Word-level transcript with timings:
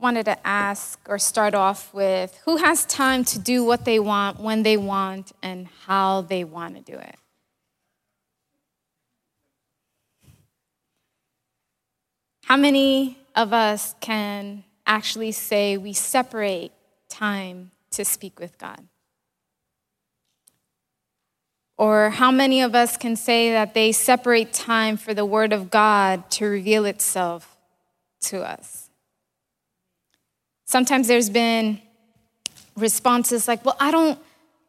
wanted 0.00 0.24
to 0.24 0.46
ask 0.46 0.98
or 1.08 1.18
start 1.18 1.54
off 1.54 1.92
with 1.92 2.40
who 2.44 2.56
has 2.56 2.84
time 2.86 3.24
to 3.24 3.38
do 3.38 3.64
what 3.64 3.84
they 3.84 3.98
want, 3.98 4.40
when 4.40 4.62
they 4.62 4.76
want, 4.76 5.32
and 5.42 5.68
how 5.86 6.22
they 6.22 6.44
want 6.44 6.76
to 6.76 6.92
do 6.92 6.98
it? 6.98 7.16
How 12.44 12.56
many 12.56 13.18
of 13.36 13.52
us 13.52 13.94
can 14.00 14.64
actually 14.86 15.32
say 15.32 15.76
we 15.76 15.92
separate 15.92 16.72
time 17.08 17.70
to 17.92 18.04
speak 18.04 18.40
with 18.40 18.58
God? 18.58 18.88
Or 21.78 22.10
how 22.10 22.30
many 22.30 22.60
of 22.60 22.74
us 22.74 22.96
can 22.96 23.16
say 23.16 23.52
that 23.52 23.72
they 23.72 23.92
separate 23.92 24.52
time 24.52 24.98
for 24.98 25.14
the 25.14 25.24
Word 25.24 25.52
of 25.52 25.70
God 25.70 26.30
to 26.32 26.44
reveal 26.44 26.84
itself 26.84 27.56
to 28.22 28.42
us? 28.42 28.89
Sometimes 30.70 31.08
there's 31.08 31.30
been 31.30 31.80
responses 32.76 33.48
like, 33.48 33.64
well, 33.64 33.76
I 33.80 33.90
don't, 33.90 34.16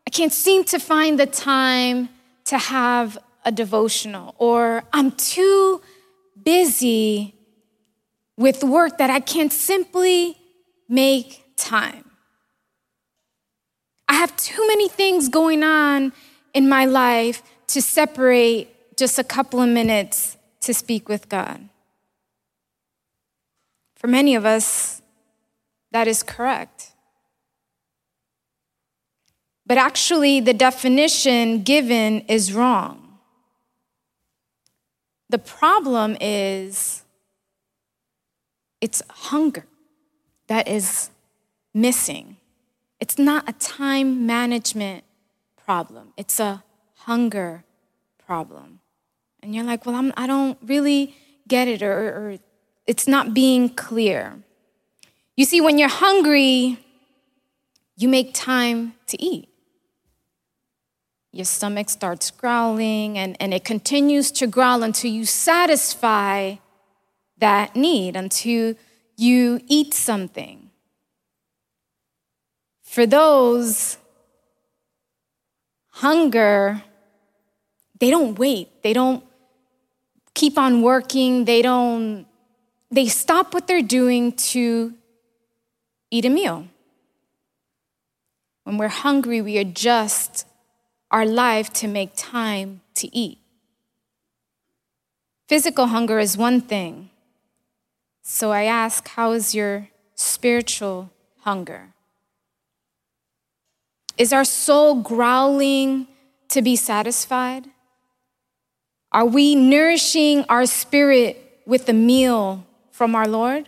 I 0.08 0.10
can't 0.10 0.34
seem 0.34 0.64
to 0.64 0.80
find 0.80 1.20
the 1.20 1.28
time 1.28 2.10
to 2.46 2.58
have 2.58 3.20
a 3.46 3.52
devotional, 3.52 4.34
or 4.40 4.84
I'm 4.92 5.12
too 5.12 5.80
busy 6.44 7.36
with 8.36 8.64
work 8.64 8.98
that 8.98 9.12
I 9.12 9.20
can't 9.20 9.54
simply 9.54 10.36
make 10.90 11.44
time. 11.56 12.10
I 14.08 14.14
have 14.16 14.36
too 14.38 14.66
many 14.70 14.90
things 14.90 15.30
going 15.30 15.62
on 15.62 16.14
in 16.56 16.68
my 16.68 16.86
life 16.86 17.44
to 17.68 17.80
separate 17.80 18.98
just 18.98 19.20
a 19.20 19.24
couple 19.24 19.62
of 19.62 19.70
minutes 19.70 20.36
to 20.62 20.74
speak 20.74 21.08
with 21.08 21.30
God. 21.30 21.70
For 23.98 24.08
many 24.08 24.34
of 24.34 24.48
us, 24.48 25.01
that 25.92 26.08
is 26.08 26.24
correct. 26.24 26.92
But 29.66 29.78
actually, 29.78 30.42
the 30.42 30.54
definition 30.54 31.64
given 31.64 32.22
is 32.22 32.54
wrong. 32.54 33.20
The 35.30 35.38
problem 35.38 36.18
is 36.20 37.04
it's 38.82 39.02
hunger 39.10 39.66
that 40.48 40.68
is 40.68 41.10
missing. 41.74 42.36
It's 43.00 43.18
not 43.18 43.48
a 43.48 43.54
time 43.54 44.26
management 44.26 45.06
problem, 45.66 46.12
it's 46.18 46.40
a 46.40 46.64
hunger 47.06 47.64
problem. 48.26 48.80
And 49.42 49.56
you're 49.56 49.64
like, 49.64 49.86
well, 49.86 49.96
I'm, 49.96 50.12
I 50.18 50.28
do 50.28 50.34
not 50.34 50.58
really 50.64 51.16
get 51.48 51.68
it, 51.68 51.82
or, 51.82 51.94
or 51.94 52.38
it's 52.86 53.08
not 53.08 53.34
being 53.34 53.70
clear. 53.70 54.44
You 55.36 55.46
see, 55.46 55.62
when 55.62 55.78
you're 55.78 55.90
hungry, 55.90 56.80
you 57.96 58.08
make 58.10 58.34
time 58.34 58.94
to 59.08 59.22
eat. 59.22 59.48
Your 61.32 61.46
stomach 61.46 61.90
starts 61.90 62.30
growling, 62.30 63.18
and, 63.18 63.38
and 63.40 63.54
it 63.54 63.64
continues 63.64 64.32
to 64.32 64.48
growl 64.48 64.84
until 64.84 65.12
you 65.12 65.26
satisfy 65.26 66.56
that 67.38 67.76
need 67.76 68.16
until 68.16 68.76
you 69.18 69.60
eat 69.68 69.94
something. 69.94 70.70
For 72.82 73.06
those, 73.06 73.98
hunger, 75.90 76.84
they 78.00 78.10
don't 78.10 78.38
wait. 78.38 78.84
They 78.84 78.94
don't 78.94 79.24
keep 80.34 80.58
on 80.58 80.82
working. 80.82 81.46
They 81.46 81.62
don't, 81.62 82.26
they 82.90 83.08
stop 83.08 83.54
what 83.54 83.68
they're 83.68 83.82
doing 83.82 84.34
to 84.34 84.94
eat 86.12 86.26
a 86.26 86.30
meal. 86.30 86.68
When 88.64 88.78
we're 88.78 88.90
hungry, 88.90 89.42
we 89.42 89.58
adjust 89.58 90.46
our 91.10 91.26
life 91.26 91.74
to 91.74 91.88
make 91.88 92.12
time 92.16 92.82
to 92.96 93.14
eat. 93.16 93.40
Physical 95.48 95.88
hunger 95.88 96.20
is 96.20 96.38
one 96.38 96.62
thing, 96.62 97.10
so 98.22 98.52
I 98.52 98.64
ask, 98.64 99.08
how 99.10 99.32
is 99.32 99.56
your 99.56 99.90
spiritual 100.16 101.10
hunger? 101.40 101.94
Is 104.18 104.32
our 104.32 104.46
soul 104.46 105.02
growling 105.02 106.08
to 106.50 106.62
be 106.62 106.76
satisfied? 106.76 107.68
Are 109.12 109.26
we 109.26 109.56
nourishing 109.56 110.46
our 110.48 110.66
spirit 110.66 111.62
with 111.66 111.86
the 111.86 111.94
meal 111.94 112.66
from 112.92 113.16
our 113.16 113.28
Lord? 113.28 113.68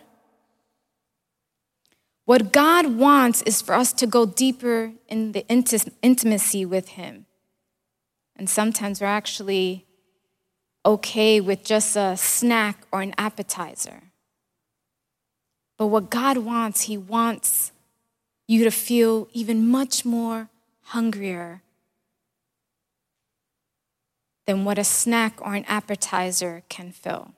What 2.24 2.52
God 2.52 2.86
wants 2.98 3.42
is 3.42 3.60
for 3.60 3.74
us 3.74 3.92
to 3.94 4.06
go 4.06 4.24
deeper 4.24 4.92
in 5.08 5.32
the 5.32 5.46
intimacy 5.48 6.64
with 6.64 6.90
Him. 6.90 7.26
And 8.36 8.48
sometimes 8.48 9.00
we're 9.00 9.06
actually 9.06 9.84
okay 10.86 11.40
with 11.40 11.64
just 11.64 11.96
a 11.96 12.16
snack 12.16 12.86
or 12.90 13.02
an 13.02 13.14
appetizer. 13.18 14.04
But 15.76 15.88
what 15.88 16.10
God 16.10 16.38
wants, 16.38 16.82
He 16.82 16.96
wants 16.96 17.72
you 18.46 18.64
to 18.64 18.70
feel 18.70 19.28
even 19.32 19.68
much 19.68 20.04
more 20.04 20.48
hungrier 20.82 21.62
than 24.46 24.64
what 24.64 24.78
a 24.78 24.84
snack 24.84 25.40
or 25.40 25.54
an 25.54 25.64
appetizer 25.66 26.62
can 26.68 26.90
fill. 26.92 27.32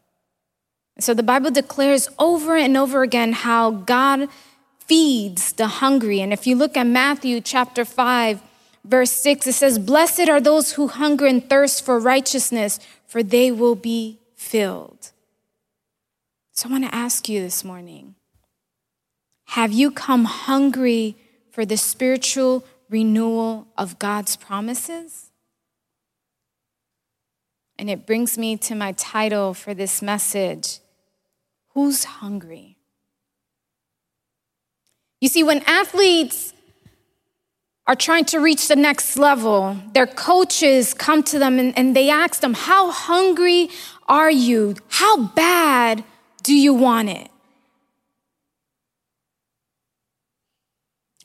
So 0.99 1.13
the 1.13 1.23
Bible 1.23 1.51
declares 1.51 2.09
over 2.19 2.57
and 2.57 2.77
over 2.77 3.03
again 3.03 3.33
how 3.33 3.71
God 3.71 4.29
feeds 4.87 5.53
the 5.53 5.67
hungry. 5.67 6.21
And 6.21 6.33
if 6.33 6.47
you 6.47 6.57
look 6.57 6.77
at 6.77 6.87
Matthew 6.87 7.41
chapter 7.41 7.85
5, 7.85 8.41
verse 8.85 9.11
6, 9.11 9.47
it 9.47 9.53
says, 9.53 9.79
Blessed 9.79 10.29
are 10.29 10.41
those 10.41 10.73
who 10.73 10.89
hunger 10.89 11.27
and 11.27 11.49
thirst 11.49 11.85
for 11.85 11.99
righteousness, 11.99 12.79
for 13.07 13.23
they 13.23 13.51
will 13.51 13.75
be 13.75 14.19
filled. 14.35 15.11
So 16.53 16.69
I 16.69 16.73
want 16.73 16.85
to 16.85 16.95
ask 16.95 17.29
you 17.29 17.43
this 17.43 17.65
morning 17.65 18.15
have 19.51 19.73
you 19.73 19.91
come 19.91 20.25
hungry 20.25 21.17
for 21.51 21.65
the 21.65 21.77
spiritual 21.77 22.65
renewal 22.89 23.67
of 23.77 23.99
God's 23.99 24.37
promises? 24.37 25.31
And 27.79 27.91
it 27.91 28.07
brings 28.07 28.39
me 28.39 28.57
to 28.59 28.75
my 28.75 28.93
title 28.93 29.55
for 29.55 29.75
this 29.75 30.01
message 30.01 30.81
Who's 31.75 32.05
hungry? 32.05 32.76
You 35.21 35.29
see, 35.29 35.43
when 35.43 35.63
athletes 35.67 36.53
are 37.87 37.95
trying 37.95 38.25
to 38.27 38.41
reach 38.41 38.69
the 38.69 38.77
next 38.77 39.17
level, 39.17 39.77
their 39.95 40.07
coaches 40.07 40.93
come 40.93 41.23
to 41.23 41.39
them 41.39 41.59
and, 41.59 41.77
and 41.79 41.95
they 41.95 42.11
ask 42.11 42.41
them, 42.41 42.55
How 42.55 42.91
hungry 42.91 43.71
are 44.09 44.31
you? 44.31 44.75
How 44.89 45.29
bad 45.29 46.05
do 46.43 46.55
you 46.55 46.75
want 46.75 47.09
it? 47.09 47.31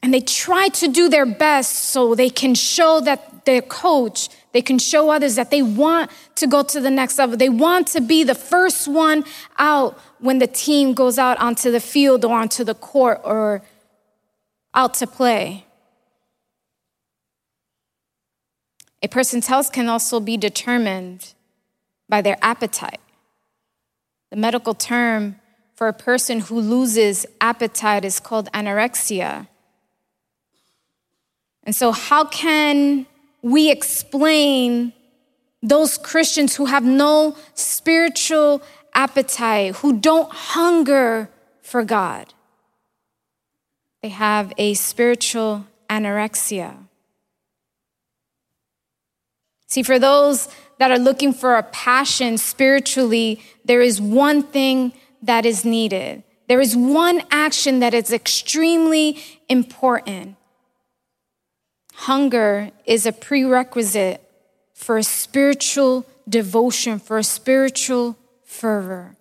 And 0.03 0.13
they 0.13 0.21
try 0.21 0.67
to 0.69 0.87
do 0.87 1.09
their 1.09 1.25
best 1.25 1.71
so 1.71 2.15
they 2.15 2.29
can 2.29 2.55
show 2.55 3.01
that 3.01 3.45
their 3.45 3.61
coach, 3.61 4.29
they 4.51 4.61
can 4.61 4.79
show 4.79 5.09
others 5.09 5.35
that 5.35 5.51
they 5.51 5.61
want 5.61 6.09
to 6.35 6.47
go 6.47 6.63
to 6.63 6.79
the 6.79 6.89
next 6.89 7.17
level. 7.19 7.37
They 7.37 7.49
want 7.49 7.87
to 7.89 8.01
be 8.01 8.23
the 8.23 8.35
first 8.35 8.87
one 8.87 9.23
out 9.57 9.99
when 10.19 10.39
the 10.39 10.47
team 10.47 10.93
goes 10.93 11.19
out 11.19 11.37
onto 11.39 11.71
the 11.71 11.79
field 11.79 12.25
or 12.25 12.35
onto 12.35 12.63
the 12.63 12.75
court 12.75 13.21
or 13.23 13.61
out 14.73 14.93
to 14.95 15.07
play. 15.07 15.65
A 19.03 19.07
person's 19.07 19.47
health 19.47 19.71
can 19.71 19.89
also 19.89 20.19
be 20.19 20.37
determined 20.37 21.33
by 22.07 22.21
their 22.21 22.37
appetite. 22.41 22.99
The 24.29 24.35
medical 24.35 24.73
term 24.73 25.39
for 25.75 25.87
a 25.87 25.93
person 25.93 26.41
who 26.41 26.59
loses 26.59 27.25
appetite 27.41 28.05
is 28.05 28.19
called 28.19 28.51
anorexia. 28.53 29.47
And 31.63 31.75
so, 31.75 31.91
how 31.91 32.25
can 32.25 33.07
we 33.41 33.71
explain 33.71 34.93
those 35.63 35.97
Christians 35.97 36.55
who 36.55 36.65
have 36.65 36.83
no 36.83 37.35
spiritual 37.55 38.61
appetite, 38.93 39.77
who 39.77 39.99
don't 39.99 40.31
hunger 40.31 41.29
for 41.61 41.83
God? 41.83 42.33
They 44.01 44.09
have 44.09 44.51
a 44.57 44.73
spiritual 44.73 45.65
anorexia. 45.89 46.75
See, 49.67 49.83
for 49.83 49.99
those 49.99 50.49
that 50.79 50.91
are 50.91 50.99
looking 50.99 51.33
for 51.33 51.55
a 51.55 51.63
passion 51.63 52.37
spiritually, 52.37 53.41
there 53.63 53.81
is 53.81 54.01
one 54.01 54.43
thing 54.43 54.93
that 55.21 55.45
is 55.45 55.63
needed. 55.63 56.23
There 56.47 56.59
is 56.59 56.75
one 56.75 57.21
action 57.29 57.79
that 57.79 57.93
is 57.93 58.11
extremely 58.11 59.17
important. 59.47 60.35
Hunger 61.93 62.71
is 62.85 63.05
a 63.05 63.11
prerequisite 63.11 64.21
for 64.73 64.97
a 64.97 65.03
spiritual 65.03 66.05
devotion, 66.27 66.99
for 66.99 67.19
a 67.19 67.23
spiritual 67.23 68.17
fervor. 68.43 69.15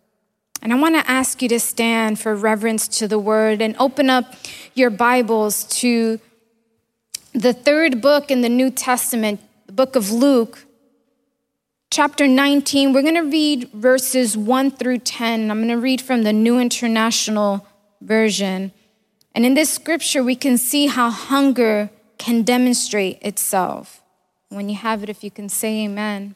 And 0.62 0.72
I 0.72 0.76
want 0.76 0.94
to 0.94 1.10
ask 1.10 1.40
you 1.40 1.48
to 1.48 1.60
stand 1.60 2.18
for 2.18 2.34
reverence 2.34 2.86
to 2.98 3.08
the 3.08 3.18
word 3.18 3.62
and 3.62 3.74
open 3.78 4.10
up 4.10 4.34
your 4.74 4.90
Bibles 4.90 5.64
to 5.80 6.20
the 7.32 7.52
third 7.52 8.02
book 8.02 8.30
in 8.30 8.42
the 8.42 8.48
New 8.48 8.70
Testament, 8.70 9.40
the 9.66 9.72
book 9.72 9.96
of 9.96 10.10
Luke, 10.10 10.66
chapter 11.90 12.26
19. 12.26 12.92
We're 12.92 13.02
going 13.02 13.14
to 13.14 13.22
read 13.22 13.70
verses 13.72 14.36
1 14.36 14.72
through 14.72 14.98
10. 14.98 15.50
I'm 15.50 15.58
going 15.58 15.68
to 15.68 15.82
read 15.82 16.02
from 16.02 16.24
the 16.24 16.32
New 16.32 16.58
International 16.58 17.66
Version. 18.02 18.72
And 19.34 19.46
in 19.46 19.54
this 19.54 19.70
scripture, 19.70 20.22
we 20.22 20.36
can 20.36 20.58
see 20.58 20.86
how 20.86 21.10
hunger 21.10 21.90
can 22.18 22.42
demonstrate 22.42 23.18
itself. 23.22 24.02
When 24.50 24.68
you 24.68 24.76
have 24.76 25.02
it, 25.02 25.08
if 25.08 25.24
you 25.24 25.30
can 25.30 25.48
say 25.48 25.84
amen. 25.84 26.34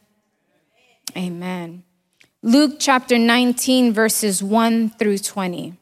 Amen. 1.16 1.82
Luke 2.46 2.76
chapter 2.78 3.18
19, 3.18 3.94
verses 3.94 4.42
1 4.42 4.90
through 4.90 5.16
20. 5.16 5.78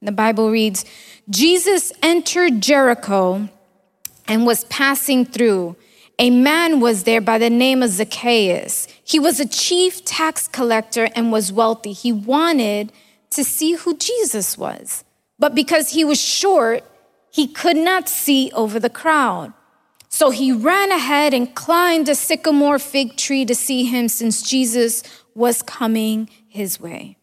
The 0.00 0.12
Bible 0.12 0.52
reads 0.52 0.84
Jesus 1.28 1.92
entered 2.00 2.60
Jericho 2.60 3.48
and 4.28 4.46
was 4.46 4.62
passing 4.66 5.24
through. 5.24 5.74
A 6.20 6.30
man 6.30 6.78
was 6.78 7.02
there 7.02 7.20
by 7.20 7.38
the 7.38 7.50
name 7.50 7.82
of 7.82 7.90
Zacchaeus. 7.90 8.86
He 9.02 9.18
was 9.18 9.40
a 9.40 9.48
chief 9.48 10.04
tax 10.04 10.46
collector 10.46 11.08
and 11.16 11.32
was 11.32 11.52
wealthy. 11.52 11.92
He 11.92 12.12
wanted 12.12 12.92
to 13.30 13.42
see 13.42 13.72
who 13.72 13.96
Jesus 13.96 14.56
was, 14.56 15.02
but 15.40 15.56
because 15.56 15.90
he 15.90 16.04
was 16.04 16.22
short, 16.22 16.84
he 17.32 17.48
could 17.48 17.76
not 17.76 18.08
see 18.08 18.52
over 18.54 18.78
the 18.78 18.88
crowd. 18.88 19.52
So 20.08 20.30
he 20.30 20.52
ran 20.52 20.92
ahead 20.92 21.34
and 21.34 21.52
climbed 21.52 22.08
a 22.08 22.14
sycamore 22.14 22.78
fig 22.78 23.16
tree 23.16 23.44
to 23.44 23.56
see 23.56 23.86
him 23.86 24.06
since 24.06 24.40
Jesus 24.40 25.02
was 25.36 25.62
coming 25.62 26.28
his 26.48 26.80
way. 26.80 27.16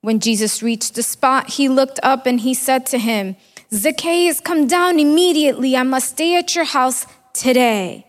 When 0.00 0.20
Jesus 0.20 0.62
reached 0.62 0.94
the 0.94 1.02
spot, 1.02 1.50
he 1.50 1.68
looked 1.68 2.00
up 2.02 2.26
and 2.26 2.40
he 2.40 2.54
said 2.54 2.86
to 2.86 2.98
him, 2.98 3.36
Zacchaeus, 3.72 4.40
come 4.40 4.66
down 4.66 4.98
immediately. 4.98 5.76
I 5.76 5.82
must 5.82 6.10
stay 6.10 6.36
at 6.36 6.54
your 6.54 6.64
house 6.64 7.06
today. 7.32 8.06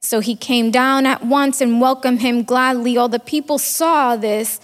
So 0.00 0.20
he 0.20 0.34
came 0.34 0.70
down 0.70 1.06
at 1.06 1.24
once 1.24 1.60
and 1.60 1.80
welcomed 1.80 2.22
him 2.22 2.42
gladly. 2.42 2.96
All 2.96 3.08
the 3.08 3.20
people 3.20 3.58
saw 3.58 4.16
this 4.16 4.60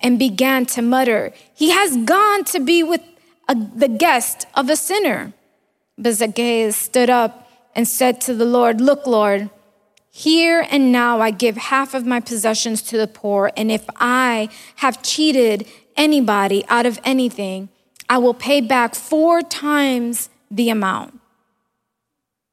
and 0.00 0.18
began 0.18 0.66
to 0.66 0.82
mutter, 0.82 1.32
He 1.54 1.70
has 1.70 1.96
gone 1.98 2.44
to 2.44 2.60
be 2.60 2.82
with 2.82 3.02
a, 3.48 3.54
the 3.54 3.88
guest 3.88 4.46
of 4.54 4.70
a 4.70 4.76
sinner. 4.76 5.32
But 5.98 6.14
Zacchaeus 6.14 6.76
stood 6.76 7.10
up 7.10 7.50
and 7.74 7.86
said 7.86 8.20
to 8.22 8.34
the 8.34 8.46
Lord, 8.46 8.80
Look, 8.80 9.06
Lord, 9.06 9.50
here 10.10 10.66
and 10.70 10.90
now 10.90 11.20
I 11.20 11.30
give 11.30 11.56
half 11.56 11.94
of 11.94 12.04
my 12.04 12.20
possessions 12.20 12.82
to 12.82 12.98
the 12.98 13.06
poor, 13.06 13.52
and 13.56 13.70
if 13.70 13.84
I 13.96 14.48
have 14.76 15.02
cheated 15.02 15.66
anybody 15.96 16.64
out 16.68 16.84
of 16.84 16.98
anything, 17.04 17.68
I 18.08 18.18
will 18.18 18.34
pay 18.34 18.60
back 18.60 18.94
four 18.94 19.40
times 19.40 20.28
the 20.50 20.68
amount. 20.68 21.20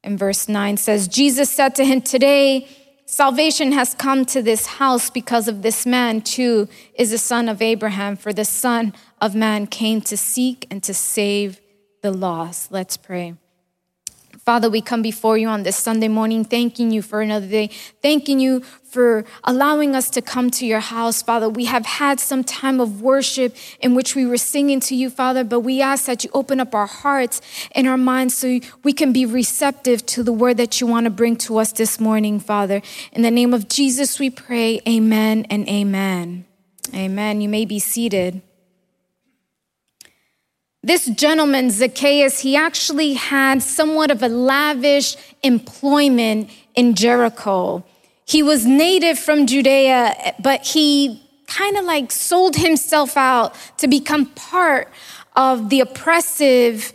And 0.03 0.19
verse 0.19 0.47
9 0.47 0.77
says, 0.77 1.07
Jesus 1.07 1.49
said 1.49 1.73
to 1.75 1.83
him, 1.83 2.01
Today 2.01 2.67
salvation 3.05 3.71
has 3.71 3.95
come 3.95 4.23
to 4.25 4.41
this 4.43 4.67
house 4.67 5.09
because 5.09 5.47
of 5.47 5.63
this 5.63 5.85
man 5.85 6.21
too 6.21 6.69
is 6.93 7.09
the 7.09 7.17
son 7.17 7.49
of 7.49 7.61
Abraham, 7.61 8.15
for 8.15 8.31
the 8.31 8.45
Son 8.45 8.93
of 9.19 9.33
Man 9.33 9.65
came 9.65 9.99
to 10.01 10.15
seek 10.15 10.67
and 10.69 10.83
to 10.83 10.93
save 10.93 11.59
the 12.03 12.11
lost. 12.11 12.71
Let's 12.71 12.97
pray. 12.97 13.33
Father, 14.47 14.69
we 14.69 14.79
come 14.79 15.01
before 15.01 15.37
you 15.37 15.49
on 15.49 15.63
this 15.63 15.75
Sunday 15.75 16.07
morning, 16.07 16.45
thanking 16.45 16.89
you 16.89 17.01
for 17.01 17.19
another 17.19 17.47
day, 17.47 17.69
thanking 18.01 18.39
you 18.39 18.61
for 18.61 19.25
allowing 19.43 19.93
us 19.93 20.09
to 20.11 20.21
come 20.21 20.49
to 20.51 20.65
your 20.65 20.79
house, 20.79 21.21
Father. 21.21 21.49
We 21.49 21.65
have 21.65 21.85
had 21.85 22.21
some 22.21 22.45
time 22.45 22.79
of 22.79 23.01
worship 23.01 23.53
in 23.81 23.93
which 23.93 24.15
we 24.15 24.25
were 24.25 24.37
singing 24.37 24.79
to 24.79 24.95
you, 24.95 25.09
Father, 25.09 25.43
but 25.43 25.59
we 25.59 25.81
ask 25.81 26.05
that 26.05 26.23
you 26.23 26.29
open 26.33 26.61
up 26.61 26.73
our 26.73 26.85
hearts 26.87 27.41
and 27.73 27.89
our 27.89 27.97
minds 27.97 28.37
so 28.37 28.61
we 28.85 28.93
can 28.93 29.11
be 29.11 29.25
receptive 29.25 30.05
to 30.05 30.23
the 30.23 30.31
word 30.31 30.55
that 30.55 30.79
you 30.79 30.87
want 30.87 31.03
to 31.03 31.09
bring 31.09 31.35
to 31.39 31.57
us 31.57 31.73
this 31.73 31.99
morning, 31.99 32.39
Father. 32.39 32.81
In 33.11 33.23
the 33.23 33.31
name 33.31 33.53
of 33.53 33.67
Jesus, 33.67 34.17
we 34.17 34.29
pray, 34.29 34.79
amen 34.87 35.45
and 35.49 35.67
amen. 35.67 36.45
Amen. 36.95 37.41
You 37.41 37.49
may 37.49 37.65
be 37.65 37.79
seated. 37.79 38.41
This 40.87 41.07
gentleman, 41.07 41.69
Zacchaeus, 41.69 42.39
he 42.39 42.55
actually 42.55 43.15
had 43.15 43.61
somewhat 43.61 44.09
of 44.09 44.23
a 44.23 44.29
lavish 44.29 45.17
employment 45.43 46.49
in 46.75 46.95
Jericho. 46.95 47.83
He 48.23 48.41
was 48.41 48.65
native 48.65 49.19
from 49.19 49.47
Judea, 49.47 50.35
but 50.41 50.65
he 50.65 51.21
kind 51.45 51.75
of 51.75 51.83
like 51.83 52.09
sold 52.09 52.55
himself 52.55 53.17
out 53.17 53.53
to 53.79 53.89
become 53.89 54.27
part 54.27 54.89
of 55.35 55.67
the 55.67 55.81
oppressive 55.81 56.93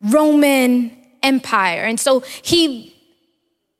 Roman 0.00 0.96
Empire. 1.20 1.82
And 1.82 1.98
so 1.98 2.20
he 2.20 2.94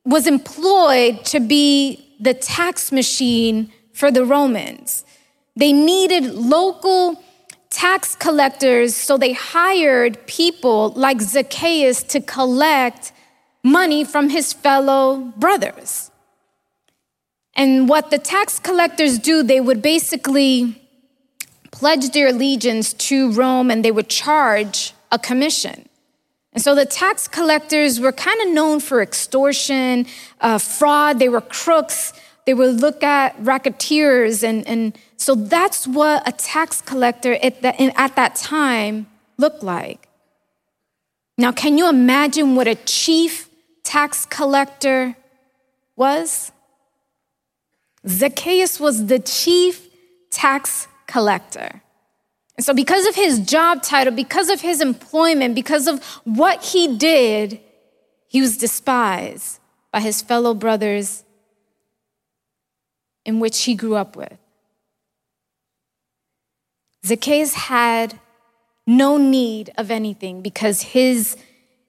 was 0.05 0.27
employed 0.27 1.25
to 1.27 1.39
be 1.39 2.17
the 2.19 2.35
tax 2.35 2.91
machine 2.91 3.73
for 3.93 4.11
the 4.11 4.25
Romans. 4.25 5.05
They 5.55 5.73
needed 5.73 6.35
local 6.35 7.23
tax 7.71 8.15
collectors, 8.15 8.95
so 8.95 9.17
they 9.17 9.33
hired 9.33 10.27
people 10.27 10.91
like 10.91 11.21
Zacchaeus 11.21 12.03
to 12.05 12.21
collect 12.21 13.13
money 13.63 14.05
from 14.05 14.31
his 14.31 14.53
fellow 14.53 15.33
brothers. 15.37 16.11
And 17.55 17.89
what 17.89 18.11
the 18.11 18.19
tax 18.19 18.59
collectors 18.59 19.19
do, 19.19 19.43
they 19.43 19.61
would 19.61 19.83
basically 19.83 20.81
pledge 21.71 22.11
their 22.11 22.29
allegiance 22.29 22.93
to 22.93 23.33
Rome 23.33 23.71
and 23.71 23.85
they 23.85 23.91
would 23.91 24.09
charge 24.09 24.93
a 25.11 25.19
commission. 25.19 25.89
And 26.53 26.63
so 26.63 26.75
the 26.75 26.87
tax 26.87 27.29
collectors 27.29 28.01
were 28.01 28.13
kind 28.13 28.41
of 28.41 28.49
known 28.49 28.81
for 28.81 29.03
extortion, 29.03 30.07
uh, 30.41 30.59
fraud, 30.59 31.19
they 31.19 31.29
were 31.29 31.43
crooks. 31.43 32.15
They 32.47 32.55
would 32.55 32.81
look 32.81 33.03
at 33.03 33.35
racketeers. 33.41 34.43
And, 34.43 34.67
and 34.67 34.97
so 35.17 35.35
that's 35.35 35.87
what 35.87 36.27
a 36.27 36.33
tax 36.33 36.81
collector 36.81 37.35
at, 37.35 37.63
at 37.65 38.17
that 38.17 38.37
time 38.37 39.09
looked 39.37 39.63
like. 39.63 40.09
Now, 41.37 41.53
can 41.53 41.77
you 41.77 41.89
imagine 41.89 42.55
what 42.55 42.67
a 42.67 42.77
chief 42.77 43.51
tax 43.83 44.25
collector 44.25 45.17
was? 45.97 46.53
Zacchaeus 48.09 48.81
was 48.81 49.07
the 49.07 49.19
chief 49.19 49.89
tax 50.31 50.87
collector. 51.07 51.83
And 52.57 52.65
so, 52.65 52.73
because 52.73 53.07
of 53.07 53.17
his 53.17 53.41
job 53.41 53.83
title, 53.83 54.15
because 54.15 54.49
of 54.49 54.63
his 54.63 54.81
employment, 54.81 55.55
because 55.55 55.87
of 55.87 56.03
what 56.25 56.65
he 56.65 56.97
did, 56.97 57.61
he 58.29 58.41
was 58.41 58.57
despised 58.57 59.61
by 59.93 60.01
his 60.01 60.23
fellow 60.23 60.55
brothers 60.55 61.25
in 63.27 63.41
which 63.41 63.65
he 63.65 63.75
grew 63.75 63.97
up 63.97 64.17
with. 64.17 64.39
Zacchaeus 67.05 67.55
had 67.55 68.19
no 68.87 69.19
need 69.19 69.71
of 69.77 69.91
anything 69.91 70.41
because 70.41 70.81
his 70.81 71.37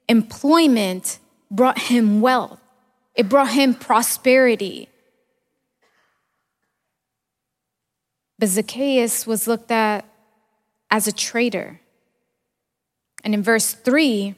employment 0.10 1.20
brought 1.50 1.80
him 1.80 2.20
wealth, 2.20 2.60
it 3.16 3.30
brought 3.30 3.52
him 3.52 3.74
prosperity. 3.74 4.90
But 8.40 8.50
Zacchaeus 8.50 9.26
was 9.26 9.48
looked 9.48 9.72
at 9.72 10.06
as 10.92 11.08
a 11.08 11.12
traitor. 11.12 11.80
And 13.24 13.34
in 13.34 13.42
verse 13.42 13.74
3, 13.74 14.36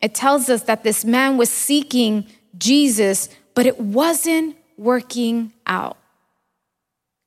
it 0.00 0.14
tells 0.14 0.48
us 0.48 0.62
that 0.62 0.84
this 0.84 1.04
man 1.04 1.36
was 1.36 1.50
seeking 1.50 2.26
Jesus, 2.56 3.28
but 3.54 3.66
it 3.66 3.80
wasn't 3.80 4.56
working 4.76 5.52
out. 5.66 5.96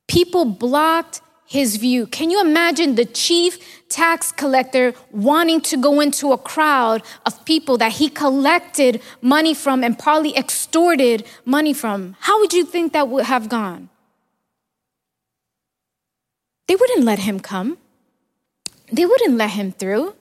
People 0.08 0.46
blocked 0.46 1.22
his 1.46 1.76
view. 1.76 2.08
Can 2.08 2.32
you 2.32 2.42
imagine 2.42 2.96
the 2.96 3.06
chief 3.06 3.84
tax 3.90 4.32
collector 4.32 4.94
wanting 5.12 5.62
to 5.62 5.78
go 5.78 6.00
into 6.00 6.32
a 6.32 6.38
crowd 6.38 7.04
of 7.26 7.46
people 7.46 7.78
that 7.78 7.94
he 7.94 8.10
collected 8.10 9.02
money 9.22 9.54
from 9.54 9.84
and 9.84 9.98
probably 9.98 10.36
extorted 10.36 11.26
money 11.46 11.74
from? 11.74 12.16
How 12.22 12.40
would 12.40 12.54
you 12.54 12.66
think 12.66 12.94
that 12.94 13.08
would 13.08 13.26
have 13.26 13.50
gone? 13.50 13.90
They 16.68 16.76
wouldn't 16.76 17.04
let 17.04 17.20
him 17.20 17.40
come. 17.40 17.78
They 18.92 19.06
wouldn't 19.06 19.38
let 19.38 19.52
him 19.52 19.74
through. 19.74 20.16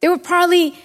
They 0.00 0.08
would 0.08 0.24
probably 0.24 0.78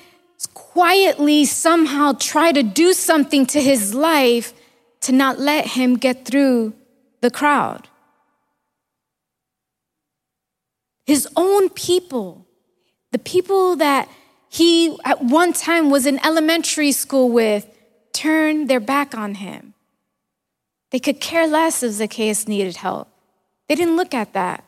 quietly 0.54 1.46
somehow 1.46 2.14
try 2.14 2.52
to 2.52 2.64
do 2.64 2.94
something 2.94 3.46
to 3.48 3.62
his 3.62 3.94
life 3.94 4.54
to 5.02 5.12
not 5.12 5.40
let 5.40 5.68
him 5.68 5.98
get 5.98 6.26
through 6.26 6.74
the 7.20 7.30
crowd. 7.30 7.88
His 11.06 11.28
own 11.36 11.70
people, 11.70 12.46
the 13.12 13.20
people 13.20 13.76
that 13.78 14.10
he 14.50 14.98
at 15.06 15.24
one 15.24 15.54
time 15.54 15.90
was 15.90 16.06
in 16.06 16.24
elementary 16.26 16.92
school 16.92 17.30
with, 17.30 17.68
turned 18.14 18.70
their 18.70 18.80
back 18.80 19.16
on 19.16 19.36
him. 19.36 19.74
They 20.92 21.00
could 21.00 21.22
care 21.22 21.48
less 21.48 21.84
if 21.84 21.94
Zacchaeus 21.94 22.48
needed 22.48 22.78
help. 22.78 23.08
They 23.68 23.76
didn't 23.76 23.96
look 23.96 24.14
at 24.14 24.34
that. 24.34 24.66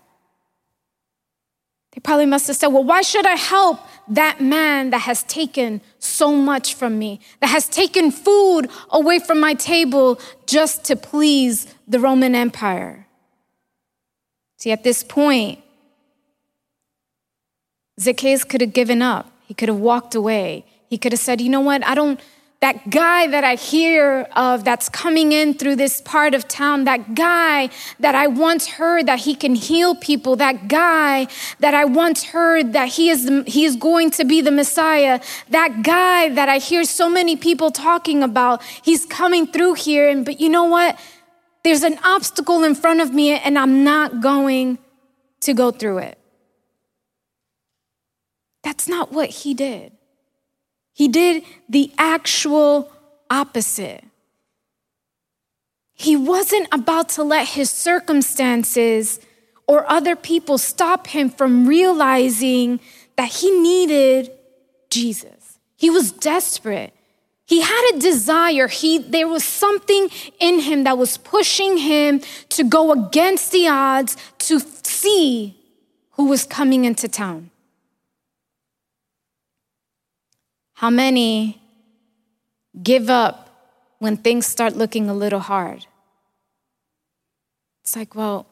They 1.93 1.99
probably 1.99 2.25
must 2.25 2.47
have 2.47 2.55
said, 2.55 2.67
Well, 2.67 2.83
why 2.83 3.01
should 3.01 3.25
I 3.25 3.35
help 3.35 3.79
that 4.07 4.41
man 4.41 4.89
that 4.89 5.01
has 5.01 5.23
taken 5.23 5.81
so 5.99 6.33
much 6.33 6.73
from 6.73 6.97
me, 6.97 7.19
that 7.39 7.47
has 7.47 7.67
taken 7.67 8.09
food 8.09 8.69
away 8.89 9.19
from 9.19 9.39
my 9.39 9.53
table 9.53 10.19
just 10.47 10.85
to 10.85 10.95
please 10.95 11.67
the 11.87 11.99
Roman 11.99 12.33
Empire? 12.33 13.05
See, 14.57 14.71
at 14.71 14.83
this 14.83 15.03
point, 15.03 15.59
Zacchaeus 17.99 18.43
could 18.43 18.61
have 18.61 18.73
given 18.73 19.01
up. 19.01 19.31
He 19.45 19.53
could 19.53 19.69
have 19.69 19.77
walked 19.77 20.15
away. 20.15 20.65
He 20.89 20.97
could 20.97 21.11
have 21.11 21.19
said, 21.19 21.41
You 21.41 21.49
know 21.49 21.61
what? 21.61 21.85
I 21.85 21.95
don't, 21.95 22.19
that 22.63 22.89
guy 22.89 23.27
that 23.27 23.43
I 23.43 23.55
hear 23.55 24.21
of 24.37 24.63
that's 24.63 24.87
coming 24.87 25.33
in 25.33 25.53
through 25.53 25.75
this 25.75 25.99
part 25.99 26.33
of 26.33 26.47
town, 26.47 26.85
that 26.85 27.13
guy 27.13 27.69
that 27.99 28.15
I 28.15 28.27
once 28.27 28.67
heard 28.67 29.05
that 29.05 29.19
he 29.19 29.35
can 29.35 29.53
heal 29.55 29.95
people, 29.95 30.37
that 30.37 30.69
guy 30.69 31.27
that 31.59 31.73
I 31.73 31.83
once 31.83 32.23
heard 32.23 32.71
that 32.71 32.87
he 32.87 33.09
is, 33.09 33.29
he 33.47 33.65
is 33.65 33.75
going 33.75 34.11
to 34.11 34.23
be 34.23 34.39
the 34.39 34.49
Messiah, 34.49 35.19
that 35.49 35.83
guy 35.83 36.29
that 36.29 36.47
I 36.47 36.57
hear 36.57 36.85
so 36.85 37.09
many 37.09 37.35
people 37.35 37.69
talking 37.69 38.23
about, 38.23 38.63
he's 38.81 39.05
coming 39.05 39.45
through 39.45 39.73
here. 39.73 40.07
And, 40.07 40.23
but 40.23 40.39
you 40.39 40.47
know 40.47 40.63
what? 40.63 40.97
There's 41.65 41.83
an 41.83 41.99
obstacle 42.03 42.63
in 42.63 42.75
front 42.75 43.01
of 43.01 43.13
me 43.13 43.31
and 43.31 43.59
I'm 43.59 43.83
not 43.83 44.21
going 44.21 44.77
to 45.41 45.53
go 45.53 45.71
through 45.71 45.97
it. 45.97 46.17
That's 48.63 48.87
not 48.87 49.11
what 49.11 49.29
he 49.29 49.53
did. 49.53 49.91
He 50.93 51.07
did 51.07 51.43
the 51.67 51.91
actual 51.97 52.91
opposite. 53.29 54.03
He 55.93 56.15
wasn't 56.15 56.67
about 56.71 57.09
to 57.09 57.23
let 57.23 57.49
his 57.49 57.69
circumstances 57.69 59.19
or 59.67 59.89
other 59.89 60.15
people 60.15 60.57
stop 60.57 61.07
him 61.07 61.29
from 61.29 61.67
realizing 61.67 62.79
that 63.15 63.31
he 63.31 63.51
needed 63.51 64.31
Jesus. 64.89 65.59
He 65.75 65.89
was 65.89 66.11
desperate. 66.11 66.93
He 67.45 67.61
had 67.61 67.91
a 67.93 67.99
desire. 67.99 68.67
He, 68.67 68.97
there 68.97 69.27
was 69.27 69.43
something 69.43 70.09
in 70.39 70.59
him 70.59 70.85
that 70.85 70.97
was 70.97 71.17
pushing 71.17 71.77
him 71.77 72.21
to 72.49 72.63
go 72.63 72.91
against 72.91 73.51
the 73.51 73.67
odds 73.67 74.15
to 74.39 74.59
see 74.59 75.57
who 76.11 76.25
was 76.25 76.45
coming 76.45 76.85
into 76.85 77.07
town. 77.07 77.49
How 80.73 80.89
many 80.89 81.61
give 82.81 83.09
up 83.09 83.49
when 83.99 84.17
things 84.17 84.45
start 84.45 84.75
looking 84.75 85.09
a 85.09 85.13
little 85.13 85.39
hard? 85.39 85.85
It's 87.83 87.95
like, 87.95 88.15
well, 88.15 88.47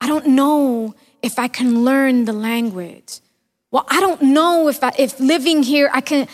I 0.00 0.06
don't 0.06 0.28
know 0.28 0.94
if 1.22 1.38
I 1.38 1.48
can 1.48 1.84
learn 1.84 2.24
the 2.24 2.32
language. 2.32 3.20
Well, 3.70 3.86
I 3.88 4.00
don't 4.00 4.22
know 4.22 4.68
if, 4.68 4.82
I, 4.82 4.92
if 4.98 5.20
living 5.20 5.62
here 5.62 5.90
I 5.92 6.00
can 6.00 6.26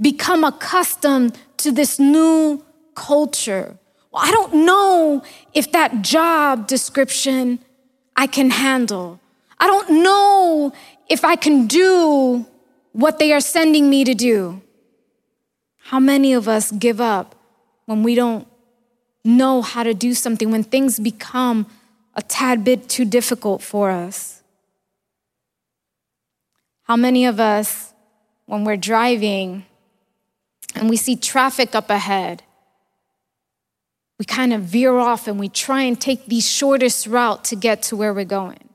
become 0.00 0.44
accustomed 0.44 1.38
to 1.58 1.72
this 1.72 1.98
new 1.98 2.64
culture. 2.94 3.78
Well, 4.12 4.22
I 4.22 4.30
don't 4.30 4.66
know 4.66 5.22
if 5.54 5.72
that 5.72 6.02
job 6.02 6.66
description 6.66 7.60
I 8.16 8.26
can 8.26 8.50
handle. 8.50 9.20
I 9.58 9.66
don't 9.66 10.02
know 10.02 10.72
if 11.08 11.24
I 11.24 11.36
can 11.36 11.66
do 11.66 12.46
what 12.92 13.18
they 13.18 13.32
are 13.32 13.40
sending 13.40 13.90
me 13.90 14.04
to 14.04 14.14
do. 14.14 14.62
How 15.84 15.98
many 15.98 16.32
of 16.32 16.46
us 16.46 16.70
give 16.70 17.00
up 17.00 17.34
when 17.86 18.02
we 18.02 18.14
don't 18.14 18.46
know 19.24 19.62
how 19.62 19.82
to 19.82 19.94
do 19.94 20.14
something, 20.14 20.50
when 20.50 20.62
things 20.62 20.98
become 20.98 21.66
a 22.14 22.22
tad 22.22 22.64
bit 22.64 22.88
too 22.88 23.04
difficult 23.04 23.62
for 23.62 23.90
us? 23.90 24.42
How 26.84 26.96
many 26.96 27.26
of 27.26 27.40
us, 27.40 27.92
when 28.46 28.64
we're 28.64 28.76
driving 28.76 29.64
and 30.74 30.90
we 30.90 30.96
see 30.96 31.16
traffic 31.16 31.74
up 31.74 31.90
ahead, 31.90 32.42
we 34.18 34.24
kind 34.24 34.52
of 34.52 34.62
veer 34.62 34.98
off 34.98 35.26
and 35.26 35.38
we 35.40 35.48
try 35.48 35.82
and 35.82 36.00
take 36.00 36.26
the 36.26 36.40
shortest 36.40 37.06
route 37.06 37.44
to 37.44 37.56
get 37.56 37.82
to 37.84 37.96
where 37.96 38.12
we're 38.12 38.24
going? 38.24 38.68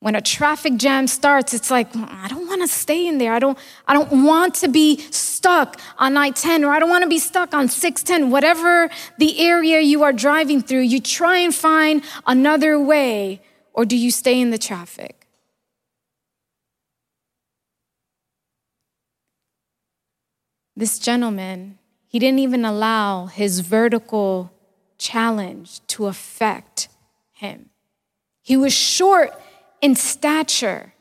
When 0.00 0.14
a 0.14 0.20
traffic 0.20 0.76
jam 0.76 1.06
starts 1.06 1.54
it's 1.54 1.70
like 1.70 1.92
mm, 1.92 2.08
i 2.10 2.26
don't 2.28 2.46
want 2.46 2.62
to 2.62 2.68
stay 2.68 3.06
in 3.06 3.18
there. 3.18 3.32
I 3.32 3.38
don't 3.38 3.58
i 3.86 3.94
don't 3.94 4.24
want 4.24 4.54
to 4.56 4.68
be 4.68 4.98
stuck 5.10 5.80
on 5.98 6.16
i-10 6.16 6.66
or 6.66 6.72
i 6.72 6.80
don't 6.80 6.90
want 6.90 7.04
to 7.04 7.08
be 7.08 7.18
stuck 7.18 7.54
on 7.54 7.68
610 7.68 8.30
whatever 8.30 8.90
the 9.18 9.38
area 9.38 9.80
you 9.80 10.02
are 10.02 10.12
driving 10.12 10.62
through 10.62 10.80
you 10.80 11.00
try 11.00 11.38
and 11.38 11.54
find 11.54 12.02
another 12.26 12.80
way 12.80 13.40
or 13.72 13.84
do 13.84 13.96
you 13.96 14.10
stay 14.10 14.40
in 14.40 14.50
the 14.50 14.58
traffic? 14.58 15.26
This 20.76 20.98
gentleman 20.98 21.78
he 22.08 22.18
didn't 22.18 22.40
even 22.40 22.64
allow 22.64 23.26
his 23.26 23.60
vertical 23.60 24.52
challenge 24.98 25.80
to 25.86 26.06
affect 26.06 26.88
him. 27.32 27.70
He 28.42 28.56
was 28.56 28.72
short 28.72 29.30
in 29.80 29.94
stature. 29.96 30.92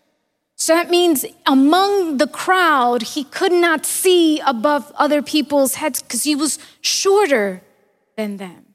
So 0.56 0.76
that 0.76 0.90
means 0.90 1.26
among 1.46 2.18
the 2.18 2.28
crowd, 2.28 3.02
he 3.02 3.24
could 3.24 3.54
not 3.54 3.86
see 3.86 4.40
above 4.42 4.92
other 4.96 5.22
people's 5.22 5.76
heads 5.76 6.02
because 6.02 6.24
he 6.24 6.36
was 6.36 6.60
shorter 6.82 7.62
than 8.18 8.38
them. 8.38 8.66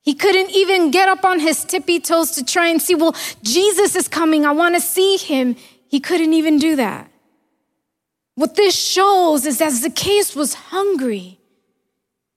He 0.00 0.14
couldn't 0.14 0.50
even 0.50 0.90
get 0.90 1.08
up 1.08 1.24
on 1.24 1.38
his 1.38 1.64
tippy 1.64 2.00
toes 2.00 2.32
to 2.32 2.44
try 2.44 2.66
and 2.66 2.82
see, 2.82 2.96
well, 2.96 3.14
Jesus 3.42 3.94
is 3.94 4.08
coming. 4.08 4.44
I 4.44 4.50
want 4.50 4.74
to 4.74 4.80
see 4.80 5.16
him. 5.16 5.54
He 5.86 6.00
couldn't 6.00 6.32
even 6.32 6.58
do 6.58 6.74
that. 6.74 7.08
What 8.34 8.56
this 8.56 8.74
shows 8.74 9.46
is 9.46 9.58
that 9.58 9.72
Zacchaeus 9.72 10.34
was 10.34 10.54
hungry. 10.54 11.38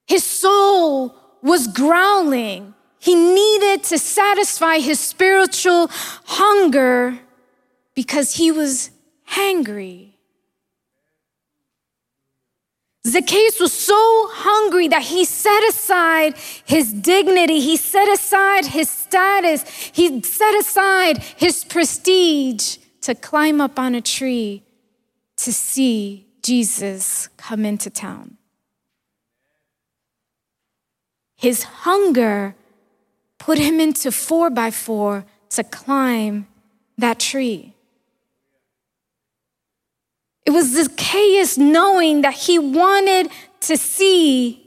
His 0.05 0.23
soul 0.23 1.15
was 1.41 1.67
growling. 1.67 2.75
He 3.05 3.13
needed 3.13 3.83
to 3.83 3.99
satisfy 3.99 4.79
his 4.79 4.99
spiritual 4.99 5.91
hunger 6.25 7.19
because 7.93 8.33
he 8.33 8.51
was 8.51 8.89
hangry. 9.29 10.13
Zacchaeus 13.05 13.59
was 13.59 13.73
so 13.73 13.93
hungry 14.31 14.87
that 14.87 15.03
he 15.03 15.23
set 15.23 15.63
aside 15.69 16.35
his 16.65 16.91
dignity, 16.91 17.59
he 17.59 17.77
set 17.77 18.11
aside 18.11 18.65
his 18.65 18.89
status, 18.89 19.61
he 19.93 20.23
set 20.23 20.59
aside 20.59 21.19
his 21.37 21.63
prestige 21.63 22.77
to 23.01 23.13
climb 23.13 23.61
up 23.61 23.77
on 23.77 23.93
a 23.93 24.01
tree 24.01 24.63
to 25.37 25.53
see 25.53 26.25
Jesus 26.41 27.29
come 27.37 27.65
into 27.65 27.91
town. 27.91 28.37
His 31.35 31.61
hunger 31.85 32.55
put 33.39 33.57
him 33.57 33.79
into 33.79 34.11
four 34.11 34.49
by 34.49 34.71
four 34.71 35.25
to 35.51 35.63
climb 35.63 36.47
that 36.97 37.19
tree. 37.19 37.73
It 40.45 40.51
was 40.51 40.75
Zacchaeus 40.75 41.57
knowing 41.57 42.21
that 42.21 42.33
he 42.33 42.59
wanted 42.59 43.31
to 43.61 43.77
see, 43.77 44.61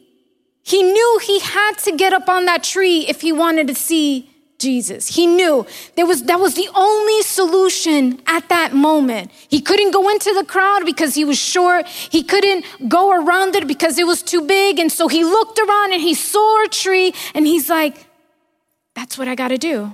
he 0.63 0.83
knew 0.83 1.21
he 1.23 1.39
had 1.39 1.79
to 1.79 1.97
get 1.97 2.13
up 2.13 2.29
on 2.29 2.47
that 2.47 2.65
tree 2.65 3.07
if 3.09 3.21
he 3.21 3.33
wanted 3.33 3.69
to 3.69 3.75
see 3.75 4.31
Jesus. 4.59 5.07
He 5.07 5.27
knew 5.27 5.65
there 5.95 6.05
was 6.05 6.25
that 6.25 6.41
was 6.41 6.55
the 6.55 6.69
only 6.75 7.23
solution 7.23 8.21
at 8.27 8.49
that 8.49 8.75
moment. 8.75 9.31
He 9.49 9.61
couldn't 9.61 9.93
go 9.93 10.09
into 10.09 10.35
the 10.35 10.45
crowd 10.45 10.85
because 10.85 11.15
he 11.15 11.25
was 11.25 11.39
short. 11.39 11.87
He 11.87 12.25
couldn't 12.25 12.65
go 12.89 13.13
around 13.13 13.55
it 13.55 13.69
because 13.69 13.99
it 13.99 14.07
was 14.07 14.21
too 14.21 14.45
big. 14.45 14.81
And 14.81 14.91
so 14.91 15.07
he 15.07 15.23
looked 15.23 15.61
around 15.61 15.93
and 15.93 16.03
he 16.03 16.15
saw 16.15 16.65
a 16.65 16.69
tree 16.69 17.15
and 17.35 17.47
he's 17.47 17.71
like, 17.71 18.08
that's 18.99 19.17
what 19.17 19.29
I 19.29 19.37
got 19.37 19.49
to 19.49 19.59
do. 19.59 19.93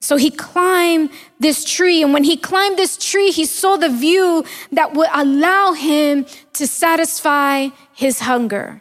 So 0.00 0.16
he 0.16 0.30
climbed 0.30 1.10
this 1.38 1.62
tree, 1.62 2.02
and 2.02 2.14
when 2.14 2.24
he 2.24 2.36
climbed 2.36 2.78
this 2.78 2.96
tree, 2.96 3.30
he 3.30 3.44
saw 3.44 3.76
the 3.76 3.90
view 3.90 4.46
that 4.72 4.94
would 4.94 5.08
allow 5.12 5.72
him 5.72 6.24
to 6.54 6.66
satisfy 6.66 7.68
his 7.92 8.20
hunger. 8.20 8.80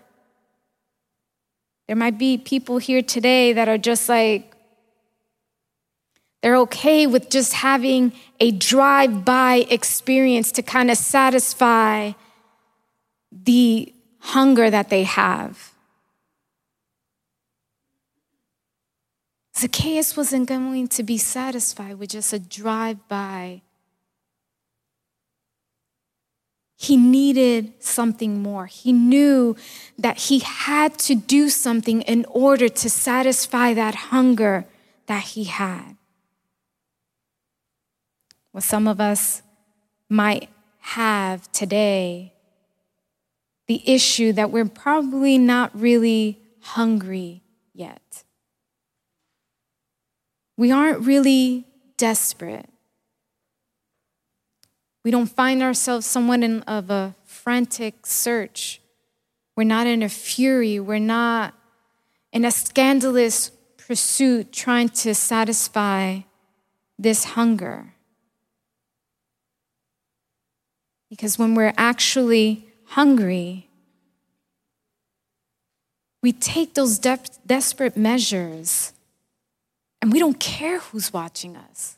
There 1.88 1.96
might 1.98 2.18
be 2.18 2.38
people 2.38 2.78
here 2.78 3.02
today 3.02 3.52
that 3.52 3.68
are 3.68 3.78
just 3.78 4.08
like, 4.08 4.56
they're 6.42 6.58
okay 6.68 7.06
with 7.06 7.30
just 7.30 7.54
having 7.54 8.14
a 8.40 8.52
drive 8.52 9.26
by 9.26 9.66
experience 9.70 10.54
to 10.54 10.62
kind 10.62 10.90
of 10.90 10.98
satisfy 10.98 12.14
the 13.32 13.94
hunger 14.20 14.70
that 14.70 14.90
they 14.90 15.04
have. 15.04 15.75
Zacchaeus 19.58 20.18
wasn't 20.18 20.50
going 20.50 20.88
to 20.90 21.04
be 21.04 21.18
satisfied 21.18 21.98
with 21.98 22.10
just 22.10 22.34
a 22.34 22.40
drive 22.40 23.08
by. 23.08 23.62
He 26.76 26.98
needed 26.98 27.74
something 27.80 28.44
more. 28.44 28.66
He 28.66 28.92
knew 28.92 29.56
that 29.98 30.18
he 30.18 30.40
had 30.40 31.00
to 31.00 31.16
do 31.16 31.50
something 31.50 32.02
in 32.02 32.26
order 32.26 32.68
to 32.68 32.90
satisfy 32.90 33.74
that 33.74 33.96
hunger 33.96 34.66
that 35.08 35.24
he 35.24 35.46
had. 35.46 35.96
what 38.56 38.64
some 38.64 38.88
of 38.88 39.02
us 39.02 39.42
might 40.08 40.48
have 40.80 41.52
today, 41.52 42.32
the 43.68 43.84
issue 43.86 44.32
that 44.32 44.50
we're 44.50 44.64
probably 44.64 45.38
not 45.38 45.78
really 45.78 46.40
hungry 46.62 47.44
yet. 47.74 48.24
We 50.58 50.72
aren't 50.72 51.02
really 51.02 51.66
desperate. 51.98 52.70
We 55.04 55.12
don't 55.12 55.28
find 55.28 55.62
ourselves 55.62 56.06
somewhat 56.06 56.44
in 56.44 56.62
of 56.62 56.90
a 56.90 57.16
frantic 57.26 58.06
search. 58.06 58.82
We're 59.56 59.66
not 59.66 59.88
in 59.88 60.02
a 60.02 60.10
fury. 60.10 60.80
We're 60.80 61.00
not 61.00 61.54
in 62.34 62.44
a 62.44 62.52
scandalous 62.52 63.52
pursuit 63.78 64.52
trying 64.52 64.90
to 64.90 65.14
satisfy 65.14 66.22
this 66.98 67.24
hunger. 67.24 67.94
Because 71.10 71.38
when 71.38 71.54
we're 71.54 71.74
actually 71.78 72.68
hungry, 72.86 73.70
we 76.24 76.32
take 76.32 76.74
those 76.74 76.98
de- 76.98 77.20
desperate 77.46 77.96
measures 77.96 78.92
and 80.06 80.14
we 80.14 80.20
don't 80.20 80.40
care 80.40 80.78
who's 80.78 81.12
watching 81.12 81.56
us. 81.56 81.98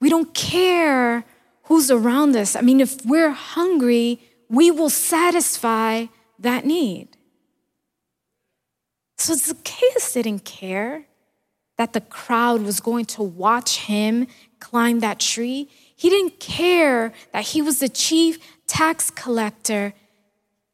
We 0.00 0.10
don't 0.10 0.34
care 0.34 1.24
who's 1.66 1.88
around 1.88 2.34
us. 2.34 2.56
I 2.56 2.62
mean, 2.62 2.80
if 2.80 3.06
we're 3.06 3.30
hungry, 3.30 4.18
we 4.48 4.72
will 4.72 4.90
satisfy 4.90 6.06
that 6.40 6.64
need. 6.64 7.16
So 9.18 9.34
Zacchaeus 9.34 10.14
didn't 10.14 10.44
care 10.44 11.04
that 11.76 11.92
the 11.92 12.00
crowd 12.00 12.62
was 12.62 12.80
going 12.80 13.04
to 13.14 13.22
watch 13.22 13.78
him 13.82 14.26
climb 14.58 14.98
that 14.98 15.20
tree. 15.20 15.68
He 15.94 16.10
didn't 16.10 16.40
care 16.40 17.12
that 17.32 17.44
he 17.44 17.62
was 17.62 17.78
the 17.78 17.88
chief 17.88 18.40
tax 18.66 19.12
collector. 19.12 19.94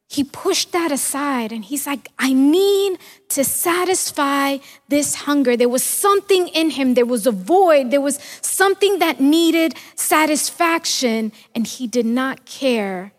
He 0.07 0.23
pushed 0.23 0.71
that 0.71 0.91
aside 0.91 1.51
and 1.51 1.65
he's 1.65 1.87
like, 1.87 2.09
I 2.19 2.31
need 2.31 2.99
to 3.29 3.43
satisfy 3.43 4.57
this 4.87 5.15
hunger. 5.15 5.57
There 5.57 5.69
was 5.69 5.83
something 5.83 6.47
in 6.49 6.69
him, 6.71 6.93
there 6.93 7.05
was 7.05 7.25
a 7.25 7.31
void, 7.31 7.89
there 7.89 8.01
was 8.01 8.19
something 8.41 8.99
that 8.99 9.19
needed 9.19 9.73
satisfaction, 9.95 11.31
and 11.55 11.65
he 11.65 11.87
did 11.87 12.05
not 12.05 12.45
care 12.45 13.13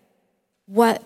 what 0.67 1.03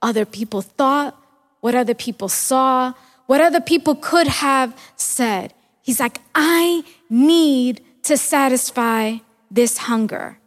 other 0.00 0.24
people 0.24 0.62
thought, 0.62 1.20
what 1.60 1.74
other 1.74 1.94
people 1.94 2.28
saw, 2.28 2.92
what 3.26 3.40
other 3.40 3.60
people 3.60 3.96
could 3.96 4.28
have 4.28 4.78
said. 4.94 5.52
He's 5.82 5.98
like, 5.98 6.20
I 6.34 6.84
need 7.10 7.82
to 8.04 8.16
satisfy 8.16 9.16
this 9.50 9.78
hunger. 9.78 10.38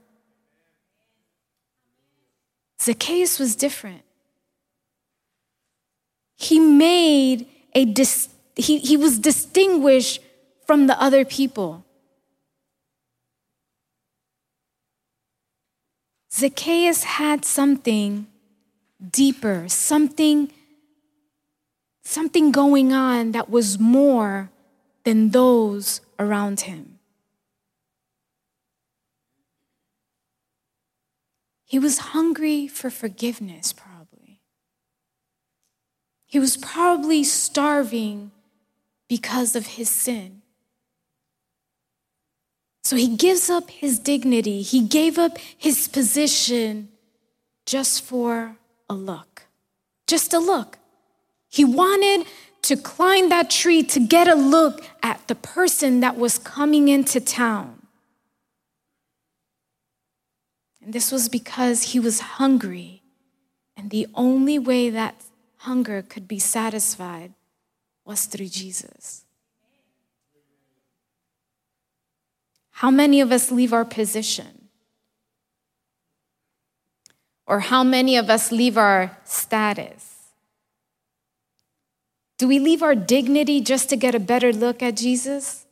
Zacchaeus 2.82 3.40
was 3.40 3.58
different. 3.58 4.04
He 6.40 6.60
made 6.60 7.48
a 7.76 7.84
dis- 7.84 8.30
he, 8.56 8.80
he 8.80 8.96
was 8.96 9.20
distinguished 9.20 10.22
from 10.66 10.88
the 10.88 11.00
other 11.02 11.26
people. 11.26 11.84
Zacchaeus 16.32 17.04
had 17.04 17.44
something 17.44 18.28
deeper, 19.12 19.66
something 19.68 20.52
something 22.04 22.52
going 22.52 22.94
on 22.94 23.34
that 23.34 23.50
was 23.50 23.78
more 23.78 24.50
than 25.04 25.30
those 25.32 26.02
around 26.18 26.62
him. 26.62 27.00
He 31.66 31.78
was 31.78 32.00
hungry 32.00 32.68
for 32.68 32.90
forgiveness. 32.90 33.74
He 36.30 36.40
was 36.40 36.58
probably 36.58 37.24
starving 37.24 38.30
because 39.08 39.56
of 39.56 39.66
his 39.66 39.90
sin. 39.90 40.44
So 42.84 42.96
he 42.96 43.18
gives 43.18 43.50
up 43.50 43.72
his 43.72 43.98
dignity, 43.98 44.62
he 44.62 44.82
gave 44.82 45.18
up 45.18 45.40
his 45.40 45.88
position 45.88 46.90
just 47.66 48.04
for 48.04 48.58
a 48.88 48.94
look. 48.94 49.48
Just 50.06 50.32
a 50.32 50.40
look. 50.40 50.78
He 51.50 51.66
wanted 51.66 52.28
to 52.62 52.78
climb 52.78 53.30
that 53.30 53.50
tree 53.50 53.82
to 53.84 54.00
get 54.00 54.28
a 54.28 54.36
look 54.36 54.86
at 55.02 55.28
the 55.28 55.36
person 55.36 56.00
that 56.02 56.16
was 56.16 56.38
coming 56.38 56.90
into 56.90 57.20
town. 57.20 57.88
And 60.84 60.94
this 60.94 61.12
was 61.12 61.28
because 61.28 61.94
he 61.94 62.00
was 62.00 62.20
hungry. 62.20 63.02
And 63.76 63.90
the 63.90 64.08
only 64.14 64.60
way 64.60 64.92
that 64.92 65.16
hunger 65.60 66.02
could 66.02 66.28
be 66.28 66.40
satisfied 66.40 67.34
was 68.06 68.26
through 68.26 68.48
Jesus. 68.48 69.26
How 72.72 72.90
many 72.90 73.20
of 73.20 73.32
us 73.32 73.52
leave 73.52 73.74
our 73.74 73.84
position? 73.84 74.70
Or 77.46 77.60
how 77.60 77.84
many 77.84 78.16
of 78.16 78.30
us 78.30 78.52
leave 78.52 78.78
our 78.78 79.18
status? 79.26 80.32
Do 82.38 82.48
we 82.48 82.58
leave 82.58 82.82
our 82.82 82.96
dignity 82.96 83.60
just 83.60 83.90
to 83.90 83.98
get 83.98 84.16
a 84.16 84.20
better 84.20 84.54
look 84.54 84.82
at 84.82 84.96
Jesus? 84.96 85.66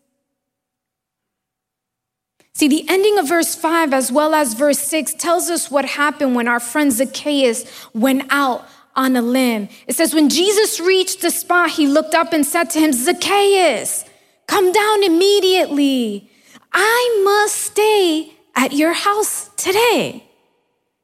See, 2.53 2.67
the 2.67 2.85
ending 2.89 3.17
of 3.17 3.29
verse 3.29 3.55
5 3.55 3.93
as 3.93 4.11
well 4.11 4.33
as 4.33 4.53
verse 4.53 4.79
6 4.79 5.13
tells 5.13 5.49
us 5.49 5.71
what 5.71 5.85
happened 5.85 6.35
when 6.35 6.47
our 6.47 6.59
friend 6.59 6.91
Zacchaeus 6.91 7.87
went 7.93 8.23
out 8.31 8.67
on 8.97 9.15
a 9.15 9.21
limb. 9.21 9.69
It 9.87 9.95
says, 9.95 10.13
When 10.13 10.27
Jesus 10.27 10.79
reached 10.79 11.21
the 11.21 11.31
spot, 11.31 11.69
he 11.69 11.87
looked 11.87 12.15
up 12.15 12.33
and 12.33 12.45
said 12.45 12.69
to 12.71 12.79
him, 12.79 12.91
Zacchaeus, 12.91 14.03
come 14.47 14.73
down 14.73 15.03
immediately. 15.03 16.29
I 16.73 17.21
must 17.23 17.55
stay 17.55 18.33
at 18.55 18.73
your 18.73 18.93
house 18.93 19.49
today. 19.55 20.25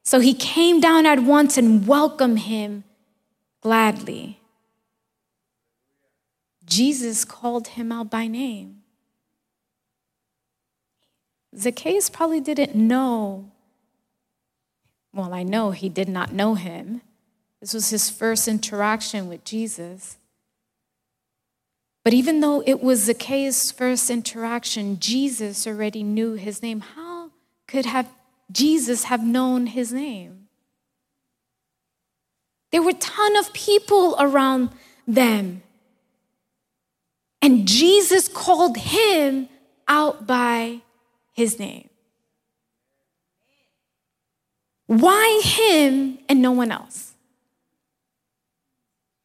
So 0.04 0.20
he 0.20 0.34
came 0.34 0.82
down 0.82 1.06
at 1.06 1.20
once 1.20 1.58
and 1.58 1.88
welcomed 1.88 2.40
him 2.40 2.84
gladly. 3.62 4.40
Jesus 6.66 7.24
called 7.24 7.70
him 7.70 7.92
out 7.92 8.10
by 8.10 8.28
name. 8.28 8.82
Zacchaeus 11.56 12.10
probably 12.10 12.42
didn't 12.42 12.76
know. 12.76 13.52
Well, 15.14 15.34
I 15.34 15.44
know 15.44 15.72
he 15.72 15.88
did 15.88 16.10
not 16.10 16.34
know 16.34 16.56
him. 16.56 17.02
This 17.64 17.74
was 17.74 17.92
his 17.92 18.10
first 18.10 18.50
interaction 18.50 19.30
with 19.30 19.46
Jesus. 19.46 20.18
But 22.04 22.14
even 22.14 22.42
though 22.42 22.62
it 22.66 22.84
was 22.84 23.06
Zacchaeus' 23.06 23.72
first 23.72 24.10
interaction, 24.10 25.00
Jesus 25.00 25.66
already 25.66 26.04
knew 26.04 26.34
his 26.34 26.62
name. 26.62 26.82
How 26.82 27.32
could 27.66 27.86
have 27.86 28.10
Jesus 28.52 29.06
have 29.06 29.24
known 29.24 29.68
his 29.68 29.94
name? 29.94 30.50
There 32.74 32.82
were 32.82 32.90
a 32.90 32.96
ton 32.96 33.38
of 33.38 33.54
people 33.54 34.18
around 34.20 34.72
them. 35.08 35.64
And 37.42 37.66
Jesus 37.66 38.28
called 38.28 38.76
him 38.76 39.48
out 39.88 40.28
by 40.28 40.82
his 41.32 41.58
name. 41.60 41.88
Why 44.88 45.42
him 45.46 46.20
and 46.28 46.42
no 46.42 46.52
one 46.52 46.70
else? 46.70 47.13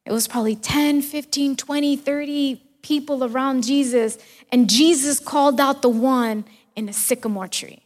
It 0.09 0.11
was 0.11 0.27
probably 0.27 0.55
10, 0.55 1.03
15, 1.03 1.55
20, 1.55 1.95
30 1.95 2.61
people 2.81 3.23
around 3.23 3.63
Jesus, 3.63 4.17
and 4.51 4.67
Jesus 4.67 5.19
called 5.19 5.59
out 5.59 5.83
the 5.83 5.89
one 5.89 6.45
in 6.75 6.89
a 6.89 6.93
sycamore 6.93 7.47
tree. 7.47 7.83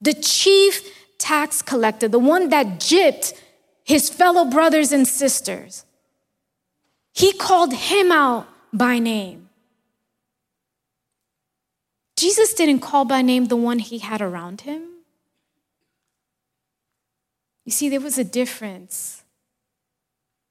The 0.00 0.14
chief 0.14 0.88
tax 1.18 1.62
collector, 1.62 2.06
the 2.06 2.20
one 2.20 2.50
that 2.50 2.78
gypped 2.78 3.32
his 3.82 4.08
fellow 4.08 4.44
brothers 4.44 4.92
and 4.92 5.08
sisters, 5.08 5.84
he 7.12 7.32
called 7.32 7.74
him 7.74 8.12
out 8.12 8.46
by 8.72 9.00
name. 9.00 9.48
Jesus 12.16 12.54
didn't 12.54 12.80
call 12.80 13.04
by 13.04 13.20
name 13.20 13.46
the 13.46 13.56
one 13.56 13.80
he 13.80 13.98
had 13.98 14.20
around 14.20 14.60
him. 14.60 14.84
You 17.64 17.72
see, 17.72 17.88
there 17.88 18.00
was 18.00 18.16
a 18.16 18.22
difference 18.22 19.17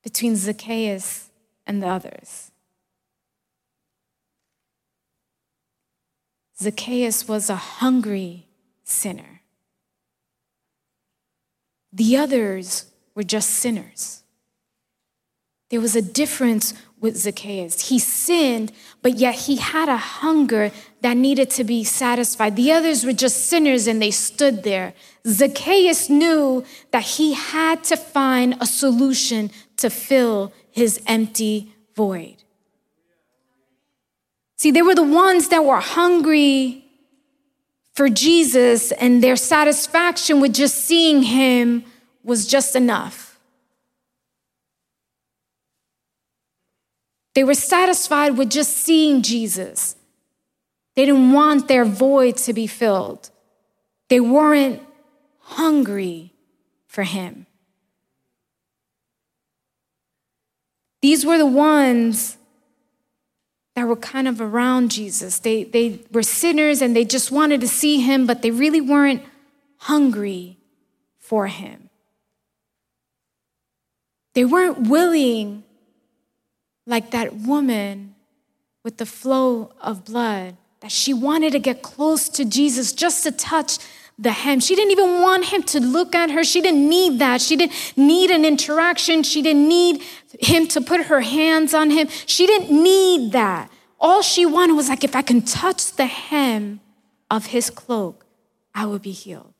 between 0.08 0.38
Zacchaeus 0.38 1.30
and 1.65 1.84
the 1.84 1.88
others. 1.88 2.50
Zacchaeus 6.58 7.28
was 7.28 7.50
a 7.50 7.58
hungry 7.58 8.48
sinner. 8.86 9.41
The 11.91 12.15
others 12.15 12.86
were 13.15 13.24
just 13.24 13.50
sinners. 13.50 14.24
There 15.72 15.82
was 15.82 15.98
a 15.98 16.02
difference 16.02 16.74
with 17.02 17.17
Zacchaeus. 17.17 17.89
He 17.89 18.00
sinned, 18.00 18.72
but 19.02 19.15
yet 19.15 19.36
he 19.36 19.58
had 19.58 19.89
a 19.89 19.98
hunger 19.98 20.72
that 21.08 21.15
needed 21.15 21.50
to 21.50 21.63
be 21.63 21.86
satisfied. 21.86 22.58
The 22.58 22.74
others 22.74 23.06
were 23.06 23.13
just 23.13 23.46
sinners 23.46 23.88
and 23.88 24.02
they 24.02 24.12
stood 24.12 24.63
there. 24.63 24.93
Zacchaeus 25.26 26.10
knew 26.10 26.65
that 26.91 27.04
he 27.04 27.34
had 27.34 27.82
to 27.86 27.96
find 27.96 28.58
a 28.60 28.65
solution 28.65 29.50
to 29.78 29.89
fill 29.89 30.52
his 30.70 31.02
empty 31.08 31.74
void. 31.96 32.43
See, 34.58 34.70
they 34.70 34.82
were 34.82 34.96
the 34.96 35.02
ones 35.02 35.48
that 35.48 35.63
were 35.63 35.80
hungry 35.80 36.84
for 37.93 38.10
Jesus, 38.10 38.91
and 38.91 39.24
their 39.24 39.38
satisfaction 39.38 40.41
with 40.41 40.54
just 40.54 40.76
seeing 40.76 41.24
him 41.24 41.86
was 42.22 42.46
just 42.46 42.76
enough. 42.76 43.39
They 47.34 47.46
were 47.46 47.56
satisfied 47.56 48.38
with 48.38 48.50
just 48.50 48.76
seeing 48.76 49.22
Jesus. 49.22 49.96
They 50.97 51.05
didn't 51.05 51.31
want 51.31 51.67
their 51.67 51.86
void 51.86 52.38
to 52.38 52.53
be 52.53 52.65
filled. 52.65 53.29
They 54.10 54.19
weren't 54.19 54.81
hungry 55.41 56.33
for 56.88 57.03
him. 57.03 57.45
These 61.03 61.23
were 61.23 61.38
the 61.38 61.45
ones 61.45 62.38
that 63.75 63.88
were 63.88 63.95
kind 63.95 64.27
of 64.27 64.41
around 64.41 64.89
Jesus. 64.89 65.38
They, 65.38 65.65
they 65.65 65.99
were 66.12 66.23
sinners 66.23 66.81
and 66.81 66.95
they 66.95 67.05
just 67.05 67.31
wanted 67.31 67.62
to 67.62 67.67
see 67.67 68.01
him, 68.01 68.25
but 68.25 68.41
they 68.41 68.49
really 68.49 68.81
weren't 68.81 69.21
hungry 69.77 70.57
for 71.19 71.45
him. 71.45 71.91
They 74.33 74.45
weren't 74.45 74.89
willing, 74.89 75.63
like 76.88 77.12
that 77.12 77.36
woman 77.36 78.15
with 78.83 78.97
the 78.97 79.05
flow 79.05 79.73
of 79.79 80.03
blood, 80.03 80.57
that 80.82 80.92
she 80.92 81.13
wanted 81.13 81.52
to 81.54 81.60
get 81.60 81.82
close 81.82 82.30
to 82.30 82.46
Jesus 82.46 82.94
just 82.94 83.24
to 83.24 83.32
touch 83.32 83.80
the 84.20 84.32
hem. 84.32 84.60
She 84.60 84.76
didn't 84.76 84.92
even 84.92 85.22
want 85.22 85.46
him 85.46 85.63
to 85.63 85.80
look 85.80 86.16
at 86.16 86.32
her. 86.32 86.44
She 86.44 86.62
didn't 86.62 86.88
need 86.88 87.20
that. 87.20 87.42
She 87.42 87.56
didn't 87.56 87.76
need 87.96 88.32
an 88.32 88.46
interaction. 88.46 89.24
She 89.24 89.42
didn't 89.42 89.68
need 89.68 90.02
him 90.40 90.68
to 90.68 90.82
put 90.82 91.06
her 91.06 91.22
hands 91.22 91.74
on 91.74 91.92
him. 91.92 92.08
She 92.26 92.48
didn't 92.48 92.72
need 92.72 93.32
that. 93.34 93.72
All 94.00 94.22
she 94.22 94.46
wanted 94.46 94.74
was 94.74 94.90
like, 94.90 95.04
if 95.04 95.16
I 95.16 95.22
can 95.22 95.42
touch 95.42 95.94
the 95.94 96.06
hem 96.06 96.80
of 97.30 97.48
his 97.48 97.70
cloak, 97.70 98.26
I 98.74 98.86
will 98.86 99.00
be 99.00 99.12
healed. 99.12 99.54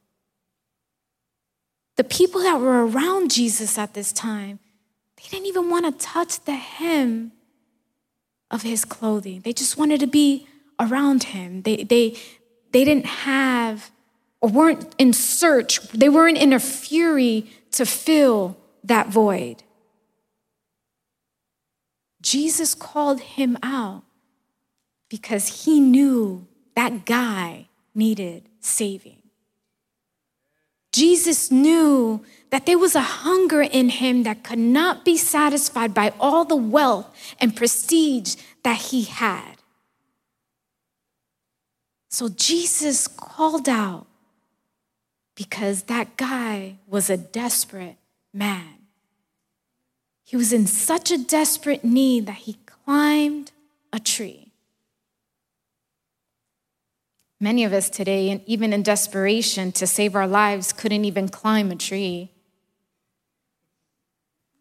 The 1.96 2.04
people 2.04 2.42
that 2.42 2.60
were 2.60 2.86
around 2.86 3.32
Jesus 3.32 3.78
at 3.78 3.96
this 3.96 4.12
time, 4.12 4.60
they 5.18 5.24
didn't 5.30 5.48
even 5.48 5.70
want 5.70 5.86
to 5.86 6.06
touch 6.06 6.40
the 6.42 6.56
hem 6.56 7.32
of 8.52 8.62
his 8.62 8.86
clothing. 8.86 9.42
They 9.42 9.54
just 9.54 9.78
wanted 9.78 10.00
to 10.02 10.08
be 10.08 10.48
around 10.80 11.24
him. 11.24 11.62
They, 11.64 11.78
they, 11.84 12.18
they 12.72 12.84
didn't 12.84 13.06
have 13.06 13.92
or 14.40 14.50
weren't 14.50 14.94
in 14.98 15.14
search, 15.14 15.82
they 15.90 16.10
weren't 16.10 16.38
in 16.38 16.54
a 16.54 16.60
fury 16.60 17.50
to 17.72 17.86
fill 17.86 18.58
that 18.84 19.08
void. 19.08 19.64
Jesus 22.22 22.76
called 22.76 23.22
him 23.22 23.58
out 23.64 24.04
because 25.10 25.66
he 25.66 25.80
knew 25.80 26.48
that 26.76 27.06
guy 27.06 27.68
needed 27.96 28.50
saving. 28.60 29.22
Jesus 30.92 31.52
knew 31.52 32.24
that 32.50 32.66
there 32.66 32.78
was 32.78 32.96
a 32.96 33.02
hunger 33.02 33.62
in 33.62 33.90
him 33.90 34.24
that 34.24 34.44
could 34.44 34.60
not 34.60 35.06
be 35.06 35.18
satisfied 35.18 35.94
by 35.94 36.14
all 36.20 36.46
the 36.46 36.56
wealth 36.56 37.14
and 37.40 37.56
prestige 37.56 38.36
that 38.64 38.78
he 38.78 39.04
had. 39.04 39.57
So 42.18 42.30
Jesus 42.30 43.08
called 43.08 43.70
out 43.70 44.08
because 45.36 45.84
that 45.84 46.18
guy 46.18 46.78
was 46.88 47.12
a 47.12 47.16
desperate 47.16 47.98
man. 48.34 48.88
He 50.24 50.36
was 50.36 50.52
in 50.52 50.66
such 50.66 51.12
a 51.12 51.20
desperate 51.20 51.84
need 51.84 52.26
that 52.26 52.38
he 52.38 52.58
climbed 52.66 53.52
a 53.94 54.00
tree. 54.00 54.52
Many 57.40 57.64
of 57.64 57.72
us 57.72 57.88
today, 57.88 58.32
and 58.32 58.42
even 58.48 58.74
in 58.74 58.82
desperation 58.82 59.72
to 59.74 59.86
save 59.86 60.16
our 60.16 60.28
lives, 60.28 60.74
couldn't 60.74 61.06
even 61.06 61.30
climb 61.30 61.70
a 61.70 61.76
tree. 61.76 62.32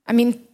I 0.07 0.13
mean, 0.13 0.47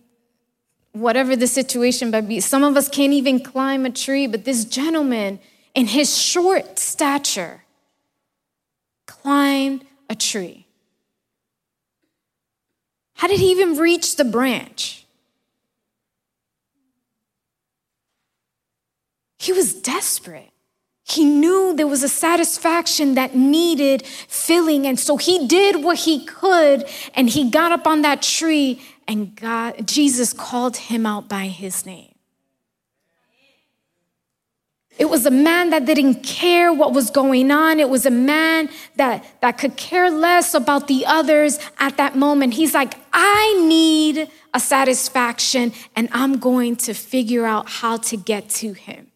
whatever 0.93 1.35
the 1.35 1.49
situation 1.49 2.13
might 2.13 2.29
be, 2.29 2.39
some 2.39 2.63
of 2.63 2.77
us 2.77 2.89
can't 2.89 3.13
even 3.13 3.41
climb 3.41 3.87
a 3.87 3.91
tree, 3.91 4.29
but 4.29 4.45
this 4.45 4.65
gentleman, 4.65 5.41
in 5.75 5.87
his 5.87 6.17
short 6.17 6.79
stature, 6.79 7.63
climbed 9.07 9.85
a 10.09 10.15
tree? 10.15 10.67
How 13.15 13.29
did 13.29 13.41
he 13.41 13.51
even 13.51 13.77
reach 13.77 14.17
the 14.17 14.25
branch? 14.25 15.07
He 19.39 19.53
was 19.53 19.75
desperate. 19.75 20.53
He 21.05 21.25
knew 21.25 21.75
there 21.75 21.87
was 21.87 22.03
a 22.03 22.09
satisfaction 22.09 23.15
that 23.15 23.35
needed 23.35 24.07
filling. 24.07 24.87
And 24.87 24.99
so 24.99 25.17
he 25.17 25.47
did 25.47 25.83
what 25.83 25.99
he 25.99 26.25
could 26.25 26.85
and 27.15 27.29
he 27.29 27.51
got 27.51 27.73
up 27.73 27.87
on 27.87 28.03
that 28.03 28.23
tree 28.23 28.81
and 29.09 29.35
God, 29.35 29.87
Jesus 29.87 30.33
called 30.33 30.77
him 30.77 31.07
out 31.07 31.29
by 31.29 31.47
his 31.47 31.85
name. 31.85 32.12
It 34.99 35.09
was 35.09 35.25
a 35.25 35.31
man 35.31 35.71
that 35.71 35.87
didn't 35.87 36.23
care 36.23 36.73
what 36.73 36.93
was 36.93 37.11
going 37.11 37.51
on. 37.51 37.81
It 37.81 37.89
was 37.89 38.05
a 38.05 38.11
man 38.11 38.69
that, 38.97 39.25
that 39.41 39.59
could 39.59 39.77
care 39.77 40.11
less 40.11 40.55
about 40.55 40.87
the 40.87 41.07
others 41.07 41.59
at 41.79 41.97
that 41.97 42.15
moment. 42.15 42.55
He's 42.55 42.75
like, 42.75 42.95
I 43.13 43.65
need 43.67 44.31
a 44.53 44.61
satisfaction, 44.61 45.73
and 45.97 46.09
I'm 46.13 46.39
going 46.39 46.77
to 46.77 46.95
figure 46.95 47.47
out 47.47 47.69
how 47.69 47.97
to 47.99 48.17
get 48.17 48.51
to 48.51 48.75
him. 48.75 49.12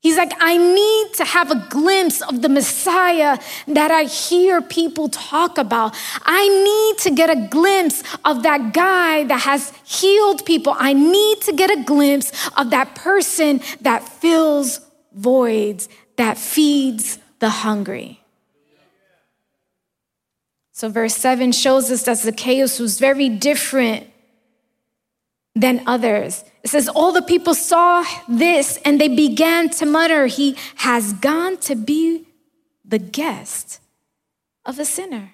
He's 0.00 0.16
like, 0.16 0.32
I 0.38 0.56
need 0.56 1.14
to 1.14 1.24
have 1.24 1.50
a 1.50 1.66
glimpse 1.68 2.20
of 2.22 2.42
the 2.42 2.48
Messiah 2.48 3.38
that 3.66 3.90
I 3.90 4.04
hear 4.04 4.62
people 4.62 5.08
talk 5.08 5.58
about. 5.58 5.96
I 6.22 6.46
need 6.48 7.02
to 7.02 7.10
get 7.10 7.30
a 7.30 7.48
glimpse 7.48 8.04
of 8.24 8.42
that 8.44 8.72
guy 8.72 9.24
that 9.24 9.40
has 9.40 9.72
healed 9.84 10.44
people. 10.44 10.74
I 10.76 10.92
need 10.92 11.40
to 11.42 11.52
get 11.52 11.70
a 11.70 11.82
glimpse 11.82 12.30
of 12.56 12.70
that 12.70 12.94
person 12.94 13.60
that 13.80 14.06
fills 14.06 14.80
voids, 15.12 15.88
that 16.16 16.38
feeds 16.38 17.18
the 17.40 17.50
hungry. 17.50 18.20
So, 20.72 20.90
verse 20.90 21.16
7 21.16 21.52
shows 21.52 21.90
us 21.90 22.02
that 22.02 22.18
Zacchaeus 22.18 22.78
was 22.78 23.00
very 23.00 23.30
different 23.30 24.06
than 25.56 25.82
others. 25.86 26.44
It 26.62 26.68
says, 26.68 26.86
All 26.86 27.10
the 27.10 27.22
people 27.22 27.54
saw 27.54 28.04
this 28.28 28.78
and 28.84 29.00
they 29.00 29.08
began 29.08 29.70
to 29.70 29.86
mutter, 29.86 30.26
He 30.26 30.56
has 30.76 31.14
gone 31.14 31.56
to 31.58 31.74
be 31.74 32.26
the 32.84 32.98
guest 32.98 33.80
of 34.64 34.78
a 34.78 34.84
sinner. 34.84 35.32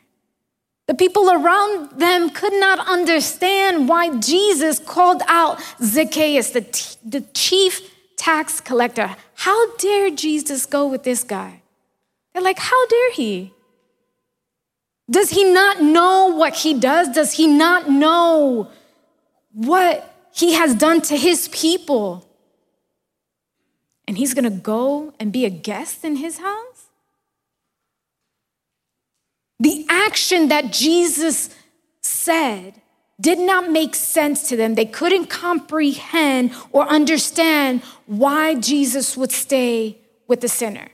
The 0.87 0.94
people 0.94 1.30
around 1.30 1.98
them 1.98 2.30
could 2.30 2.52
not 2.54 2.87
understand 2.87 3.88
why 3.88 4.18
Jesus 4.18 4.78
called 4.78 5.22
out 5.26 5.61
Zacchaeus, 5.82 6.50
the, 6.50 6.62
t- 6.62 6.96
the 7.04 7.20
chief 7.35 7.90
tax 8.16 8.61
collector. 8.61 9.16
How 9.35 9.76
dare 9.76 10.11
Jesus 10.11 10.66
go 10.66 10.87
with 10.87 11.02
this 11.02 11.24
guy? 11.24 11.62
They're 12.32 12.42
like, 12.42 12.58
How 12.58 12.87
dare 12.87 13.12
he? 13.12 13.52
Does 15.11 15.30
he 15.30 15.44
not 15.52 15.82
know 15.82 16.28
what 16.28 16.54
he 16.54 16.74
does? 16.74 17.08
Does 17.08 17.32
he 17.32 17.48
not 17.48 17.90
know 17.90 18.70
what 19.52 20.12
he 20.34 20.54
has 20.54 20.74
done 20.74 21.00
to 21.02 21.16
his 21.16 21.48
people. 21.48 22.28
And 24.06 24.18
he's 24.18 24.34
gonna 24.34 24.50
go 24.50 25.14
and 25.20 25.32
be 25.32 25.44
a 25.44 25.50
guest 25.50 26.04
in 26.04 26.16
his 26.16 26.38
house? 26.38 26.86
The 29.60 29.86
action 29.88 30.48
that 30.48 30.72
Jesus 30.72 31.50
said 32.00 32.82
did 33.20 33.38
not 33.38 33.70
make 33.70 33.94
sense 33.94 34.48
to 34.48 34.56
them. 34.56 34.74
They 34.74 34.86
couldn't 34.86 35.26
comprehend 35.26 36.52
or 36.72 36.84
understand 36.88 37.82
why 38.06 38.56
Jesus 38.56 39.16
would 39.16 39.30
stay 39.30 39.98
with 40.26 40.40
the 40.40 40.48
sinner. 40.48 40.88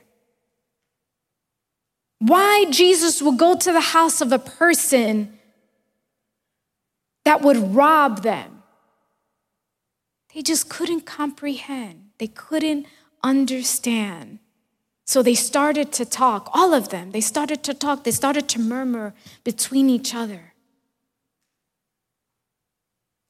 Why 2.19 2.65
Jesus 2.69 3.21
would 3.21 3.37
go 3.37 3.57
to 3.57 3.71
the 3.71 3.79
house 3.79 4.21
of 4.21 4.31
a 4.31 4.37
person 4.39 5.39
that 7.25 7.41
would 7.41 7.75
rob 7.75 8.21
them 8.21 8.58
they 10.33 10.41
just 10.41 10.69
couldn't 10.69 11.05
comprehend, 11.05 12.09
they 12.17 12.27
couldn't 12.27 12.85
understand. 13.23 14.39
So 15.05 15.23
they 15.23 15.33
started 15.33 15.91
to 15.93 16.05
talk, 16.05 16.49
all 16.53 16.71
of 16.71 16.89
them. 16.89 17.11
They 17.11 17.21
started 17.21 17.63
to 17.63 17.73
talk, 17.73 18.03
they 18.03 18.11
started 18.11 18.47
to 18.49 18.59
murmur 18.59 19.15
between 19.43 19.89
each 19.89 20.13
other. 20.13 20.53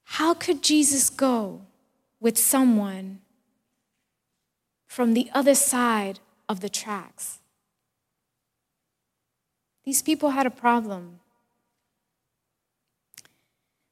How 0.03 0.33
could 0.33 0.61
Jesus 0.61 1.09
go 1.09 1.61
with 2.19 2.37
someone 2.37 3.19
from 4.87 5.13
the 5.13 5.29
other 5.33 5.55
side 5.55 6.19
of 6.49 6.59
the 6.59 6.67
tracks? 6.67 7.39
These 9.85 10.01
people 10.01 10.31
had 10.31 10.45
a 10.45 10.51
problem. 10.51 11.21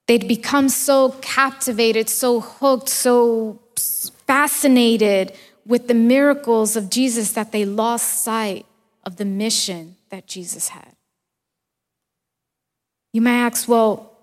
They'd 0.07 0.27
become 0.27 0.69
so 0.69 1.11
captivated, 1.21 2.09
so 2.09 2.39
hooked, 2.39 2.89
so 2.89 3.59
fascinated 4.25 5.33
with 5.65 5.87
the 5.87 5.93
miracles 5.93 6.75
of 6.75 6.89
Jesus 6.89 7.33
that 7.33 7.51
they 7.51 7.65
lost 7.65 8.23
sight 8.23 8.65
of 9.05 9.17
the 9.17 9.25
mission 9.25 9.97
that 10.09 10.25
Jesus 10.25 10.69
had. 10.69 10.95
You 13.11 13.21
may 13.21 13.35
ask, 13.35 13.67
well, 13.67 14.13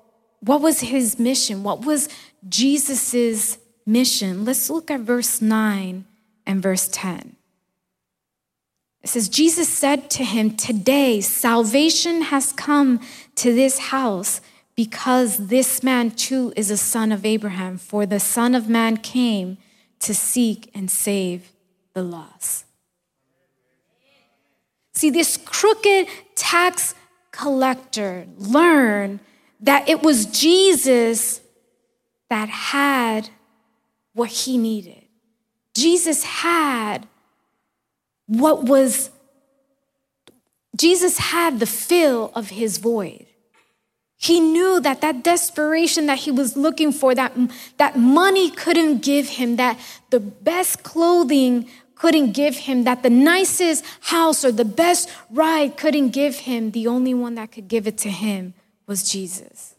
what 0.40 0.60
was 0.60 0.80
his 0.80 1.18
mission? 1.18 1.62
What 1.62 1.84
was 1.84 2.08
Jesus' 2.48 3.58
mission? 3.86 4.44
Let's 4.44 4.70
look 4.70 4.90
at 4.90 5.00
verse 5.00 5.42
9 5.42 6.04
and 6.46 6.62
verse 6.62 6.88
10. 6.88 7.36
It 9.02 9.08
says, 9.08 9.28
Jesus 9.28 9.68
said 9.68 10.08
to 10.10 10.24
him, 10.24 10.56
Today 10.56 11.20
salvation 11.20 12.22
has 12.22 12.52
come 12.52 13.00
to 13.36 13.54
this 13.54 13.78
house 13.78 14.40
because 14.76 15.48
this 15.48 15.82
man 15.82 16.10
too 16.10 16.52
is 16.56 16.70
a 16.70 16.76
son 16.76 17.12
of 17.12 17.24
Abraham, 17.24 17.78
for 17.78 18.06
the 18.06 18.20
Son 18.20 18.54
of 18.54 18.68
Man 18.68 18.96
came 18.96 19.58
to 20.00 20.14
seek 20.14 20.70
and 20.74 20.90
save 20.90 21.52
the 21.92 22.02
lost. 22.02 22.66
See, 24.92 25.10
this 25.10 25.36
crooked 25.36 26.08
tax 26.34 26.94
collector 27.30 28.26
learned 28.36 29.20
that 29.60 29.88
it 29.88 30.02
was 30.02 30.26
Jesus 30.26 31.40
that 32.28 32.48
had 32.48 33.28
what 34.12 34.30
he 34.30 34.58
needed. 34.58 35.02
Jesus 35.74 36.24
had 36.24 37.06
what 38.26 38.64
was, 38.64 39.10
Jesus 40.76 41.18
had 41.18 41.60
the 41.60 41.66
fill 41.66 42.30
of 42.34 42.50
his 42.50 42.78
void. 42.78 43.26
He 44.16 44.40
knew 44.40 44.80
that 44.80 45.00
that 45.00 45.22
desperation 45.22 46.06
that 46.06 46.20
he 46.20 46.30
was 46.30 46.56
looking 46.56 46.92
for, 46.92 47.14
that, 47.14 47.32
that 47.76 47.98
money 47.98 48.50
couldn't 48.50 49.02
give 49.02 49.28
him, 49.28 49.56
that 49.56 49.78
the 50.10 50.20
best 50.20 50.82
clothing 50.82 51.68
couldn't 51.94 52.32
give 52.32 52.56
him, 52.56 52.84
that 52.84 53.02
the 53.02 53.10
nicest 53.10 53.84
house 54.00 54.44
or 54.44 54.52
the 54.52 54.64
best 54.64 55.10
ride 55.30 55.76
couldn't 55.76 56.10
give 56.10 56.36
him, 56.40 56.70
the 56.70 56.86
only 56.86 57.14
one 57.14 57.34
that 57.34 57.52
could 57.52 57.68
give 57.68 57.86
it 57.86 57.98
to 57.98 58.10
him 58.10 58.54
was 58.86 59.10
Jesus. 59.10 59.74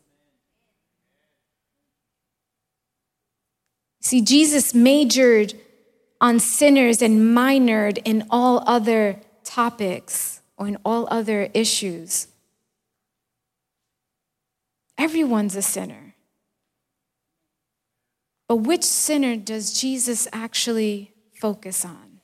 See, 4.02 4.21
Jesus 4.21 4.76
majored 4.76 5.56
on 6.21 6.39
sinners 6.39 7.02
and 7.02 7.36
minored 7.36 8.00
in 8.06 8.26
all 8.30 8.63
other 8.67 9.19
topics 9.43 10.41
or 10.58 10.67
in 10.67 10.78
all 10.86 11.08
other 11.10 11.50
issues. 11.54 12.28
Everyone's 14.98 15.56
a 15.56 15.62
sinner. 15.62 16.16
But 18.48 18.58
which 18.58 18.84
sinner 18.84 19.36
does 19.36 19.80
Jesus 19.80 20.28
actually 20.32 21.14
focus 21.34 21.84
on? 21.84 22.22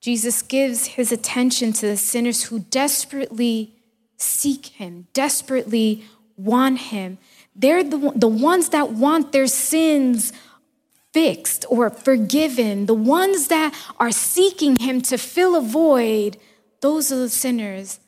Jesus 0.00 0.42
gives 0.42 0.86
his 0.86 1.12
attention 1.12 1.72
to 1.74 1.86
the 1.86 1.96
sinners 1.96 2.44
who 2.44 2.60
desperately 2.60 3.74
seek 4.16 4.66
him, 4.66 5.06
desperately 5.12 6.04
want 6.36 6.78
him. 6.78 7.18
They're 7.54 7.82
the, 7.82 8.12
the 8.14 8.28
ones 8.28 8.68
that 8.70 8.90
want 8.90 9.32
their 9.32 9.48
sins 9.48 10.32
fixed 11.12 11.64
or 11.68 11.90
forgiven, 11.90 12.86
the 12.86 12.94
ones 12.94 13.48
that 13.48 13.74
are 13.98 14.12
seeking 14.12 14.76
him 14.76 15.00
to 15.02 15.18
fill 15.18 15.56
a 15.56 15.60
void. 15.60 16.36
Those 16.80 17.10
are 17.10 17.16
the 17.16 17.28
sinners 17.28 17.98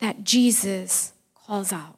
that 0.00 0.24
Jesus 0.24 1.12
calls 1.34 1.72
out. 1.72 1.95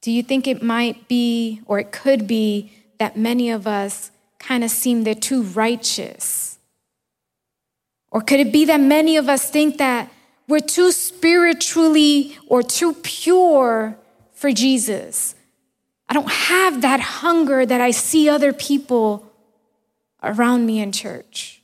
Do 0.00 0.10
you 0.10 0.22
think 0.22 0.46
it 0.46 0.62
might 0.62 1.08
be, 1.08 1.60
or 1.66 1.78
it 1.78 1.92
could 1.92 2.26
be, 2.26 2.72
that 2.98 3.16
many 3.16 3.50
of 3.50 3.66
us 3.66 4.10
kind 4.38 4.64
of 4.64 4.70
seem 4.70 5.04
they're 5.04 5.14
too 5.14 5.42
righteous? 5.42 6.58
Or 8.10 8.20
could 8.20 8.40
it 8.40 8.52
be 8.52 8.64
that 8.64 8.80
many 8.80 9.16
of 9.16 9.28
us 9.28 9.50
think 9.50 9.78
that 9.78 10.10
we're 10.48 10.60
too 10.60 10.90
spiritually 10.90 12.36
or 12.46 12.62
too 12.62 12.94
pure 12.94 13.96
for 14.32 14.50
Jesus? 14.52 15.34
I 16.08 16.14
don't 16.14 16.30
have 16.30 16.80
that 16.80 17.00
hunger 17.00 17.64
that 17.64 17.80
I 17.80 17.92
see 17.92 18.28
other 18.28 18.52
people 18.52 19.30
around 20.22 20.66
me 20.66 20.80
in 20.80 20.92
church. 20.92 21.62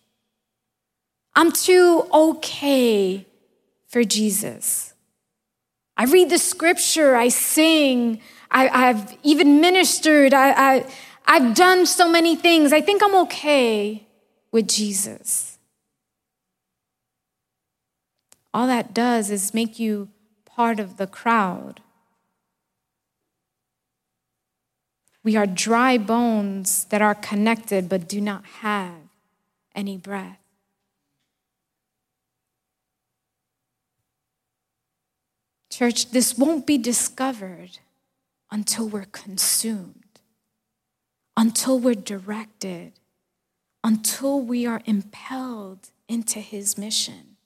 I'm 1.34 1.52
too 1.52 2.06
okay 2.12 3.26
for 3.88 4.04
Jesus. 4.04 4.94
I 5.96 6.04
read 6.04 6.30
the 6.30 6.38
scripture, 6.38 7.16
I 7.16 7.28
sing, 7.28 8.20
I, 8.50 8.66
have 8.66 9.16
even 9.22 9.60
ministered, 9.60 10.34
I, 10.34 10.50
I, 10.50 10.86
I've 11.26 11.54
done 11.54 11.86
so 11.86 12.08
many 12.08 12.36
things. 12.36 12.72
I 12.72 12.80
think 12.80 13.02
I'm 13.02 13.14
okay 13.22 14.06
with 14.52 14.68
Jesus. 14.68 15.58
All 18.52 18.66
that 18.66 18.94
does 18.94 19.30
is 19.30 19.52
make 19.52 19.78
you 19.78 20.08
part 20.44 20.80
of 20.80 20.96
the 20.96 21.06
crowd. 21.06 21.80
We 25.22 25.36
are 25.36 25.46
dry 25.46 25.98
bones 25.98 26.84
that 26.86 27.02
are 27.02 27.14
connected 27.14 27.88
but 27.88 28.08
do 28.08 28.20
not 28.20 28.44
have 28.60 28.94
any 29.74 29.96
breath. 29.96 30.45
Church, 35.76 36.10
this 36.10 36.38
won't 36.38 36.66
be 36.66 36.78
discovered 36.78 37.80
until 38.50 38.88
we're 38.88 39.04
consumed, 39.12 40.20
until 41.36 41.78
we're 41.78 41.94
directed, 41.94 42.92
until 43.84 44.40
we 44.40 44.64
are 44.64 44.80
impelled 44.86 45.90
into 46.08 46.40
his 46.40 46.78
mission. 46.78 47.36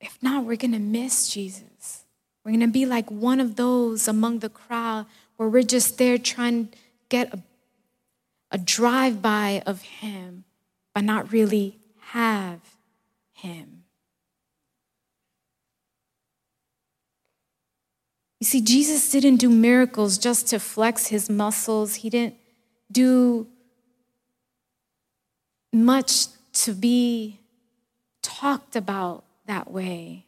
If 0.00 0.16
not, 0.22 0.46
we're 0.46 0.56
going 0.56 0.72
to 0.72 0.78
miss 0.78 1.28
Jesus. 1.28 2.06
We're 2.46 2.52
going 2.52 2.60
to 2.60 2.68
be 2.68 2.86
like 2.86 3.10
one 3.10 3.38
of 3.38 3.56
those 3.56 4.08
among 4.08 4.38
the 4.38 4.48
crowd 4.48 5.04
where 5.36 5.50
we're 5.50 5.62
just 5.62 5.98
there 5.98 6.16
trying 6.16 6.68
to 6.68 6.78
get 7.10 7.34
a, 7.34 7.40
a 8.50 8.56
drive 8.56 9.20
by 9.20 9.62
of 9.66 9.82
him, 9.82 10.44
but 10.94 11.04
not 11.04 11.30
really 11.30 11.78
have 12.12 12.60
him. 13.34 13.80
You 18.39 18.39
see, 18.50 18.60
Jesus 18.60 19.10
didn't 19.10 19.36
do 19.36 19.48
miracles 19.48 20.18
just 20.18 20.48
to 20.48 20.58
flex 20.58 21.06
his 21.06 21.30
muscles, 21.30 21.96
he 21.96 22.10
didn't 22.10 22.34
do 22.90 23.46
much 25.72 26.26
to 26.52 26.74
be 26.74 27.38
talked 28.22 28.74
about 28.74 29.24
that 29.46 29.70
way. 29.70 30.26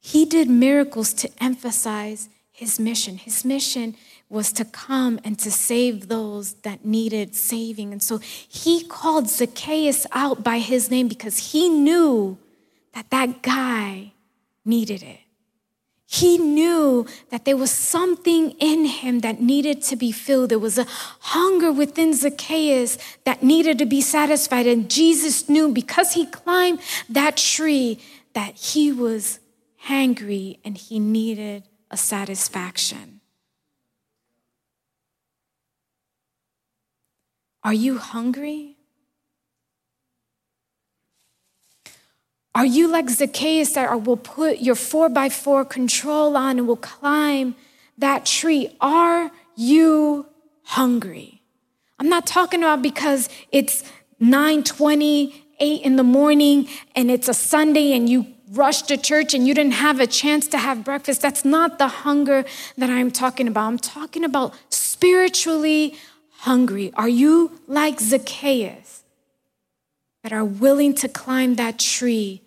He 0.00 0.24
did 0.24 0.48
miracles 0.48 1.12
to 1.14 1.30
emphasize 1.42 2.28
his 2.50 2.78
mission. 2.78 3.16
His 3.16 3.44
mission 3.44 3.96
was 4.28 4.52
to 4.52 4.64
come 4.64 5.18
and 5.24 5.38
to 5.38 5.50
save 5.50 6.08
those 6.08 6.54
that 6.66 6.84
needed 6.84 7.34
saving. 7.34 7.92
And 7.92 8.02
so 8.02 8.18
he 8.18 8.84
called 8.84 9.28
Zacchaeus 9.28 10.06
out 10.12 10.44
by 10.44 10.58
his 10.58 10.90
name 10.90 11.08
because 11.08 11.52
he 11.52 11.68
knew 11.68 12.36
that 12.92 13.10
that 13.10 13.42
guy 13.42 14.12
needed 14.64 15.02
it. 15.02 15.20
He 16.10 16.38
knew 16.38 17.06
that 17.28 17.44
there 17.44 17.58
was 17.58 17.70
something 17.70 18.52
in 18.52 18.86
him 18.86 19.18
that 19.18 19.42
needed 19.42 19.82
to 19.82 19.94
be 19.94 20.10
filled. 20.10 20.48
There 20.48 20.58
was 20.58 20.78
a 20.78 20.86
hunger 21.20 21.70
within 21.70 22.14
Zacchaeus 22.14 22.96
that 23.24 23.42
needed 23.42 23.76
to 23.76 23.84
be 23.84 24.00
satisfied. 24.00 24.66
And 24.66 24.88
Jesus 24.88 25.50
knew 25.50 25.70
because 25.70 26.14
he 26.14 26.24
climbed 26.24 26.80
that 27.10 27.36
tree 27.36 27.98
that 28.32 28.54
he 28.54 28.90
was 28.90 29.40
hangry 29.84 30.60
and 30.64 30.78
he 30.78 30.98
needed 30.98 31.64
a 31.90 31.98
satisfaction. 31.98 33.20
Are 37.62 37.74
you 37.74 37.98
hungry? 37.98 38.77
Are 42.58 42.66
you 42.66 42.88
like 42.88 43.08
Zacchaeus 43.08 43.74
that 43.74 44.02
will 44.02 44.16
put 44.16 44.58
your 44.58 44.74
four 44.74 45.08
by 45.08 45.28
four 45.28 45.64
control 45.64 46.36
on 46.36 46.58
and 46.58 46.66
will 46.66 46.74
climb 46.74 47.54
that 47.98 48.26
tree? 48.26 48.76
Are 48.80 49.30
you 49.54 50.26
hungry? 50.64 51.40
I'm 52.00 52.08
not 52.08 52.26
talking 52.26 52.64
about 52.64 52.82
because 52.82 53.28
it's 53.52 53.84
9:20, 54.20 55.44
8 55.60 55.82
in 55.82 55.94
the 55.94 56.02
morning, 56.02 56.68
and 56.96 57.12
it's 57.12 57.28
a 57.28 57.32
Sunday 57.32 57.92
and 57.92 58.08
you 58.08 58.26
rushed 58.50 58.88
to 58.88 58.96
church 58.96 59.34
and 59.34 59.46
you 59.46 59.54
didn't 59.54 59.74
have 59.74 60.00
a 60.00 60.08
chance 60.08 60.48
to 60.48 60.58
have 60.58 60.82
breakfast. 60.82 61.22
That's 61.22 61.44
not 61.44 61.78
the 61.78 61.86
hunger 61.86 62.44
that 62.76 62.90
I'm 62.90 63.12
talking 63.12 63.46
about. 63.46 63.68
I'm 63.68 63.78
talking 63.78 64.24
about 64.24 64.52
spiritually 64.68 65.94
hungry. 66.38 66.92
Are 66.96 67.08
you 67.08 67.60
like 67.68 68.00
Zacchaeus 68.00 69.04
that 70.24 70.32
are 70.32 70.44
willing 70.44 70.92
to 70.94 71.08
climb 71.08 71.54
that 71.54 71.78
tree 71.78 72.42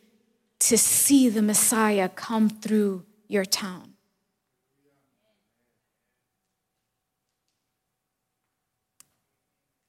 to 0.62 0.78
see 0.78 1.30
the 1.30 1.41
Messiah 1.41 2.10
come 2.10 2.50
through 2.50 3.04
your 3.28 3.45
town? 3.45 3.93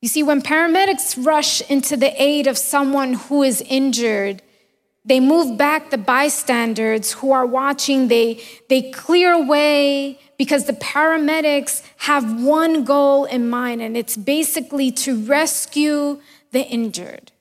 You 0.01 0.09
see, 0.09 0.23
when 0.23 0.43
paramedics 0.43 1.25
rush 1.25 1.61
into 1.71 1.97
the 1.97 2.21
aid 2.21 2.47
of 2.47 2.59
someone 2.59 3.15
who 3.15 3.43
is 3.43 3.61
injured, 3.61 4.43
they 5.05 5.21
move 5.21 5.59
back 5.59 5.91
the 5.91 5.99
bystanders 5.99 7.13
who 7.13 7.33
are 7.33 7.47
watching. 7.47 8.09
They, 8.09 8.43
they 8.69 8.91
clear 8.91 9.33
away 9.33 10.19
because 10.39 10.65
the 10.67 10.73
paramedics 10.75 11.83
have 11.99 12.43
one 12.43 12.85
goal 12.85 13.25
in 13.25 13.49
mind, 13.51 13.83
and 13.83 13.97
it's 13.97 14.17
basically 14.17 14.91
to 14.93 15.25
rescue 15.25 16.21
the 16.53 16.63
injured. 16.63 17.32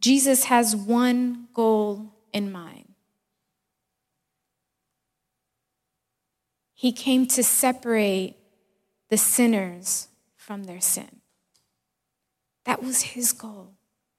Jesus 0.00 0.44
has 0.44 0.76
one 0.76 1.48
goal 1.54 2.12
in 2.32 2.52
mind 2.52 2.88
He 6.78 6.92
came 6.92 7.26
to 7.26 7.42
separate 7.42 8.36
the 9.10 9.16
sinners 9.16 10.06
from 10.36 10.62
their 10.62 10.80
sin. 10.80 11.22
That 12.66 12.84
was 12.84 13.02
his 13.02 13.32
goal. 13.32 13.72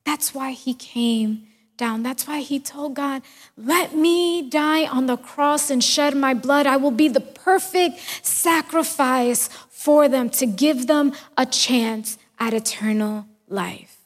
That's 0.06 0.36
why 0.36 0.52
he 0.52 0.74
came 0.74 1.48
down. 1.78 2.04
That's 2.04 2.28
why 2.28 2.42
he 2.42 2.60
told 2.60 2.96
God, 2.96 3.22
Let 3.56 3.96
me 3.96 4.50
die 4.50 4.86
on 4.86 5.06
the 5.06 5.16
cross 5.16 5.70
and 5.70 5.82
shed 5.82 6.18
my 6.18 6.34
blood. 6.34 6.68
I 6.68 6.76
will 6.76 6.92
be 6.92 7.08
the 7.08 7.22
perfect 7.22 8.02
sacrifice 8.26 9.48
for 9.70 10.10
them 10.10 10.30
to 10.32 10.46
give 10.46 10.88
them 10.88 11.14
a 11.38 11.46
chance 11.46 12.18
at 12.40 12.54
eternal 12.54 13.26
life. 13.48 13.99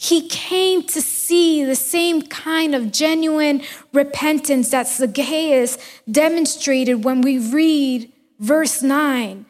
He 0.00 0.28
came 0.28 0.84
to 0.84 1.00
see 1.02 1.64
the 1.64 1.74
same 1.74 2.22
kind 2.22 2.72
of 2.72 2.92
genuine 2.92 3.62
repentance 3.92 4.70
that 4.70 4.86
Zacchaeus 4.86 5.76
demonstrated 6.08 7.02
when 7.02 7.20
we 7.20 7.40
read 7.40 8.12
verse 8.38 8.80
9. 8.80 9.44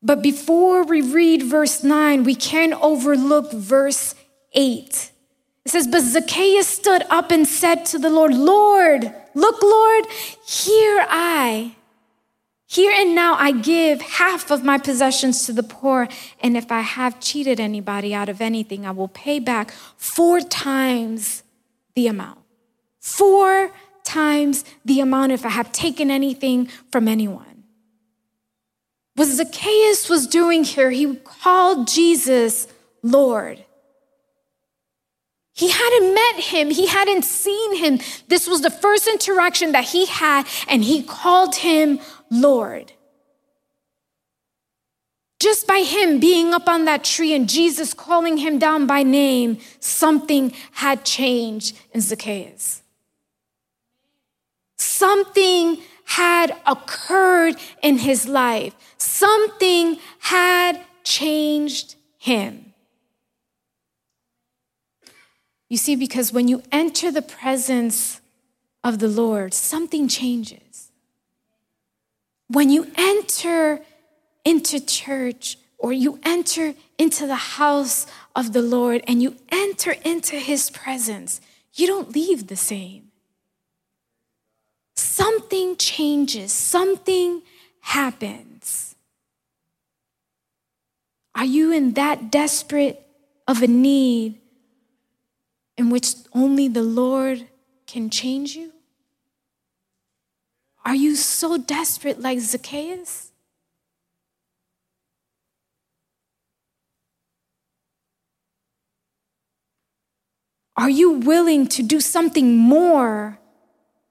But 0.00 0.22
before 0.22 0.84
we 0.84 1.02
read 1.02 1.42
verse 1.42 1.82
9, 1.82 2.22
we 2.22 2.36
can't 2.36 2.74
overlook 2.80 3.50
verse 3.50 4.14
8. 4.52 5.10
It 5.64 5.70
says, 5.72 5.88
But 5.88 6.02
Zacchaeus 6.02 6.68
stood 6.68 7.02
up 7.10 7.32
and 7.32 7.44
said 7.44 7.84
to 7.86 7.98
the 7.98 8.10
Lord, 8.10 8.34
Lord, 8.34 9.12
look, 9.34 9.60
Lord, 9.60 10.06
here 10.46 11.04
I 11.08 11.74
here 12.72 12.90
and 12.96 13.14
now, 13.14 13.34
I 13.34 13.52
give 13.52 14.00
half 14.00 14.50
of 14.50 14.64
my 14.64 14.78
possessions 14.78 15.44
to 15.44 15.52
the 15.52 15.62
poor, 15.62 16.08
and 16.40 16.56
if 16.56 16.72
I 16.72 16.80
have 16.80 17.20
cheated 17.20 17.60
anybody 17.60 18.14
out 18.14 18.30
of 18.30 18.40
anything, 18.40 18.86
I 18.86 18.92
will 18.92 19.08
pay 19.08 19.40
back 19.40 19.72
four 19.98 20.40
times 20.40 21.42
the 21.94 22.06
amount. 22.06 22.38
Four 22.98 23.72
times 24.04 24.64
the 24.86 25.00
amount 25.00 25.32
if 25.32 25.44
I 25.44 25.50
have 25.50 25.70
taken 25.70 26.10
anything 26.10 26.70
from 26.90 27.08
anyone. 27.08 27.64
What 29.16 29.28
Zacchaeus 29.28 30.08
was 30.08 30.26
doing 30.26 30.64
here, 30.64 30.90
he 30.90 31.16
called 31.16 31.88
Jesus 31.88 32.68
Lord. 33.02 33.62
He 35.54 35.70
hadn't 35.70 36.14
met 36.14 36.36
him, 36.44 36.70
he 36.70 36.86
hadn't 36.86 37.26
seen 37.26 37.76
him. 37.76 38.00
This 38.28 38.48
was 38.48 38.62
the 38.62 38.70
first 38.70 39.06
interaction 39.06 39.72
that 39.72 39.84
he 39.84 40.06
had, 40.06 40.46
and 40.66 40.82
he 40.82 41.02
called 41.02 41.56
him 41.56 42.00
Lord. 42.32 42.92
Just 45.38 45.66
by 45.66 45.80
him 45.80 46.18
being 46.18 46.54
up 46.54 46.68
on 46.68 46.86
that 46.86 47.04
tree 47.04 47.34
and 47.34 47.48
Jesus 47.48 47.92
calling 47.92 48.38
him 48.38 48.58
down 48.58 48.86
by 48.86 49.02
name, 49.02 49.58
something 49.80 50.52
had 50.72 51.04
changed 51.04 51.76
in 51.92 52.00
Zacchaeus. 52.00 52.82
Something 54.78 55.82
had 56.04 56.56
occurred 56.66 57.56
in 57.82 57.98
his 57.98 58.26
life. 58.28 58.74
Something 58.98 59.98
had 60.20 60.80
changed 61.04 61.96
him. 62.18 62.72
You 65.68 65.76
see, 65.76 65.96
because 65.96 66.32
when 66.32 66.48
you 66.48 66.62
enter 66.70 67.10
the 67.10 67.22
presence 67.22 68.20
of 68.84 69.00
the 69.00 69.08
Lord, 69.08 69.54
something 69.54 70.06
changes. 70.06 70.61
When 72.52 72.68
you 72.68 72.90
enter 72.96 73.80
into 74.44 74.78
church 74.78 75.56
or 75.78 75.90
you 75.92 76.20
enter 76.22 76.74
into 76.98 77.26
the 77.26 77.34
house 77.34 78.06
of 78.36 78.52
the 78.52 78.60
Lord 78.60 79.02
and 79.08 79.22
you 79.22 79.36
enter 79.50 79.92
into 80.04 80.36
his 80.36 80.68
presence, 80.68 81.40
you 81.72 81.86
don't 81.86 82.14
leave 82.14 82.48
the 82.48 82.56
same. 82.56 83.10
Something 84.96 85.76
changes, 85.76 86.52
something 86.52 87.40
happens. 87.80 88.96
Are 91.34 91.46
you 91.46 91.72
in 91.72 91.94
that 91.94 92.30
desperate 92.30 93.06
of 93.48 93.62
a 93.62 93.66
need 93.66 94.38
in 95.78 95.88
which 95.88 96.14
only 96.34 96.68
the 96.68 96.82
Lord 96.82 97.48
can 97.86 98.10
change 98.10 98.54
you? 98.56 98.71
Are 100.84 100.94
you 100.94 101.14
so 101.14 101.58
desperate 101.58 102.20
like 102.20 102.40
Zacchaeus? 102.40 103.30
Are 110.76 110.90
you 110.90 111.12
willing 111.12 111.66
to 111.68 111.82
do 111.82 112.00
something 112.00 112.56
more 112.56 113.38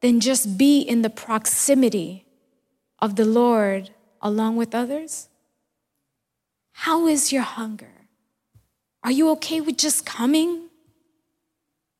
than 0.01 0.19
just 0.19 0.57
be 0.57 0.79
in 0.79 1.01
the 1.01 1.09
proximity 1.09 2.25
of 2.99 3.15
the 3.15 3.25
Lord 3.25 3.89
along 4.21 4.57
with 4.57 4.75
others? 4.75 5.27
How 6.73 7.07
is 7.07 7.33
your 7.33 7.41
hunger? 7.41 8.07
Are 9.03 9.11
you 9.11 9.29
okay 9.31 9.59
with 9.59 9.77
just 9.77 10.05
coming? 10.05 10.69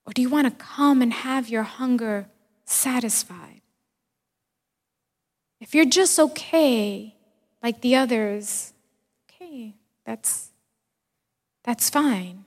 Or 0.06 0.14
do 0.14 0.22
you 0.22 0.30
want 0.30 0.48
to 0.48 0.64
come 0.64 1.02
and 1.02 1.12
have 1.12 1.50
your 1.50 1.64
hunger 1.64 2.28
satisfied? 2.66 3.61
If 5.62 5.76
you're 5.76 5.86
just 5.86 6.20
okay, 6.20 7.16
like 7.62 7.82
the 7.82 7.96
others, 7.96 8.74
okay, 9.30 9.76
that's, 10.04 10.50
that's 11.64 11.90
fine. 11.90 12.46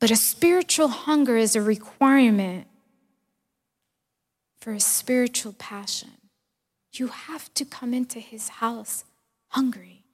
But 0.00 0.10
a 0.10 0.16
spiritual 0.16 0.88
hunger 0.88 1.36
is 1.36 1.54
a 1.54 1.62
requirement 1.62 2.66
for 4.60 4.72
a 4.72 4.80
spiritual 4.80 5.52
passion. 5.52 6.10
You 6.92 7.06
have 7.06 7.54
to 7.54 7.64
come 7.64 7.94
into 7.94 8.18
his 8.18 8.48
house 8.48 9.04
hungry. 9.48 10.04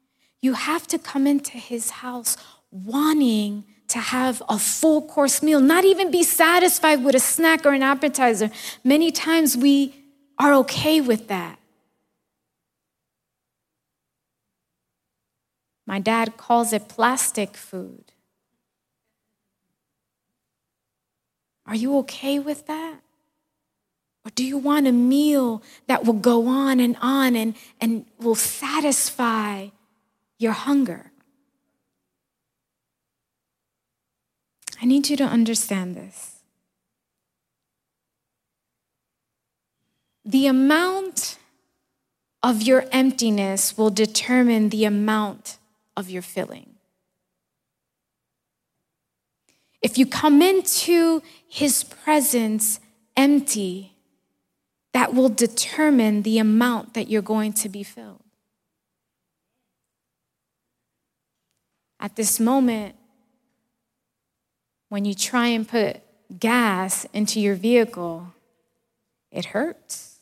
You 0.43 0.53
have 0.53 0.87
to 0.89 0.99
come 0.99 1.27
into 1.27 1.53
his 1.53 1.91
house 1.91 2.37
wanting 2.71 3.65
to 3.95 4.01
have 4.01 4.43
a 4.49 4.59
full 4.59 5.03
course 5.03 5.41
meal, 5.41 5.61
not 5.61 5.85
even 5.85 6.11
be 6.11 6.25
satisfied 6.25 7.05
with 7.05 7.15
a 7.15 7.21
snack 7.21 7.65
or 7.65 7.73
an 7.73 7.83
appetizer. 7.85 8.51
Many 8.83 9.13
times 9.13 9.57
we 9.57 9.95
are 10.37 10.53
okay 10.55 11.01
with 11.01 11.29
that. 11.29 11.61
My 15.87 16.01
dad 16.01 16.37
calls 16.37 16.73
it 16.73 16.89
plastic 16.89 17.57
food. 17.57 18.11
Are 21.65 21.77
you 21.77 21.97
okay 21.99 22.41
with 22.41 22.67
that? 22.67 22.99
Or 24.25 24.33
do 24.35 24.45
you 24.45 24.59
want 24.59 24.89
a 24.89 24.93
meal 24.93 25.63
that 25.87 26.05
will 26.05 26.15
go 26.15 26.49
on 26.49 26.81
and 26.81 26.97
on 27.01 27.37
and, 27.37 27.55
and 27.81 28.07
will 28.19 28.35
satisfy 28.35 29.69
your 30.37 30.53
hunger? 30.53 31.13
I 34.85 34.87
need 34.87 35.09
you 35.09 35.17
to 35.17 35.25
understand 35.25 35.97
this. 35.97 36.43
The 40.27 40.47
amount 40.47 41.39
of 42.43 42.61
your 42.61 42.85
emptiness 42.93 43.79
will 43.79 43.89
determine 43.89 44.69
the 44.69 44.85
amount 44.85 45.57
of 45.97 46.11
your 46.11 46.21
filling. 46.21 46.75
If 49.81 49.97
you 49.97 50.05
come 50.05 50.43
into 50.43 51.23
his 51.49 51.85
presence 51.85 52.79
empty, 53.17 53.95
that 54.93 55.15
will 55.15 55.31
determine 55.31 56.25
the 56.25 56.39
amount 56.39 56.93
that 56.93 57.09
you're 57.09 57.23
going 57.23 57.55
to 57.55 57.71
be 57.71 57.85
filled. 57.85 58.21
at 62.05 62.17
this 62.17 62.39
moment, 62.39 62.95
when 64.89 65.05
you 65.05 65.15
try 65.15 65.49
and 65.49 65.69
put 65.69 66.01
gas 66.39 67.07
into 67.13 67.41
your 67.41 67.55
vehicle, 67.55 68.33
it 69.31 69.47
hurts. 69.47 70.19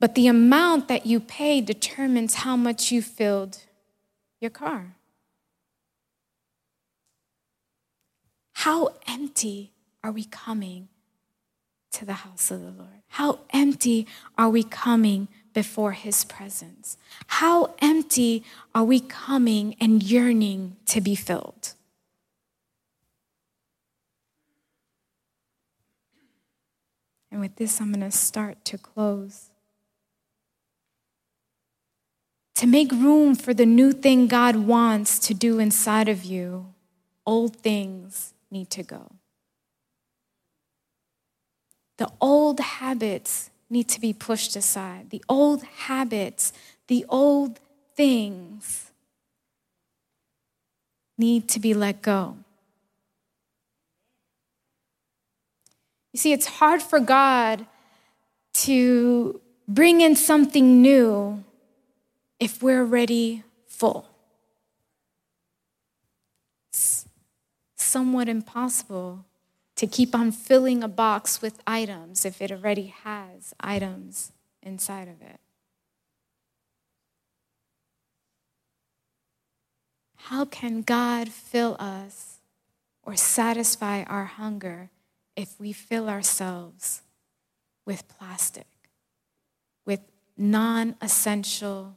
But 0.00 0.16
the 0.16 0.26
amount 0.26 0.88
that 0.88 1.06
you 1.06 1.20
pay 1.20 1.60
determines 1.60 2.34
how 2.34 2.56
much 2.56 2.90
you 2.90 3.00
filled 3.00 3.58
your 4.40 4.50
car. 4.50 4.96
How 8.54 8.94
empty 9.06 9.72
are 10.02 10.10
we 10.10 10.24
coming 10.24 10.88
to 11.92 12.04
the 12.04 12.14
house 12.14 12.50
of 12.50 12.60
the 12.60 12.72
Lord? 12.72 13.02
How 13.08 13.40
empty 13.50 14.08
are 14.36 14.50
we 14.50 14.64
coming 14.64 15.28
before 15.52 15.92
his 15.92 16.24
presence? 16.24 16.96
How 17.26 17.74
empty 17.80 18.44
are 18.74 18.84
we 18.84 19.00
coming 19.00 19.76
and 19.80 20.02
yearning 20.02 20.76
to 20.86 21.00
be 21.00 21.14
filled? 21.14 21.74
And 27.30 27.40
with 27.40 27.56
this, 27.56 27.80
I'm 27.80 27.92
going 27.92 28.00
to 28.00 28.16
start 28.16 28.62
to 28.66 28.76
close. 28.76 29.48
To 32.56 32.66
make 32.66 32.92
room 32.92 33.34
for 33.34 33.54
the 33.54 33.66
new 33.66 33.92
thing 33.92 34.28
God 34.28 34.56
wants 34.56 35.18
to 35.20 35.34
do 35.34 35.58
inside 35.58 36.08
of 36.08 36.24
you, 36.24 36.74
old 37.26 37.56
things 37.56 38.34
need 38.50 38.68
to 38.70 38.82
go. 38.82 39.12
The 41.96 42.10
old 42.20 42.60
habits 42.60 43.50
need 43.72 43.88
to 43.88 44.00
be 44.00 44.12
pushed 44.12 44.54
aside. 44.54 45.08
The 45.08 45.24
old 45.28 45.64
habits, 45.64 46.52
the 46.88 47.06
old 47.08 47.58
things 47.96 48.90
need 51.16 51.48
to 51.48 51.58
be 51.58 51.72
let 51.72 52.02
go. 52.02 52.36
You 56.12 56.18
see, 56.18 56.32
it's 56.34 56.46
hard 56.46 56.82
for 56.82 57.00
God 57.00 57.64
to 58.66 59.40
bring 59.66 60.02
in 60.02 60.14
something 60.16 60.82
new 60.82 61.42
if 62.38 62.62
we're 62.62 62.80
already 62.80 63.42
full. 63.66 64.06
It's 66.70 67.06
somewhat 67.76 68.28
impossible 68.28 69.24
to 69.76 69.86
keep 69.86 70.14
on 70.14 70.30
filling 70.30 70.82
a 70.82 70.88
box 70.88 71.40
with 71.40 71.62
items 71.66 72.26
if 72.26 72.42
it 72.42 72.52
already 72.52 72.94
has 73.04 73.21
items 73.60 74.32
inside 74.62 75.08
of 75.08 75.20
it. 75.20 75.40
How 80.16 80.44
can 80.44 80.82
God 80.82 81.28
fill 81.28 81.76
us 81.80 82.38
or 83.02 83.16
satisfy 83.16 84.04
our 84.04 84.24
hunger 84.24 84.90
if 85.34 85.58
we 85.58 85.72
fill 85.72 86.08
ourselves 86.08 87.02
with 87.84 88.06
plastic, 88.06 88.68
with 89.84 90.00
non 90.36 90.94
essential 91.00 91.96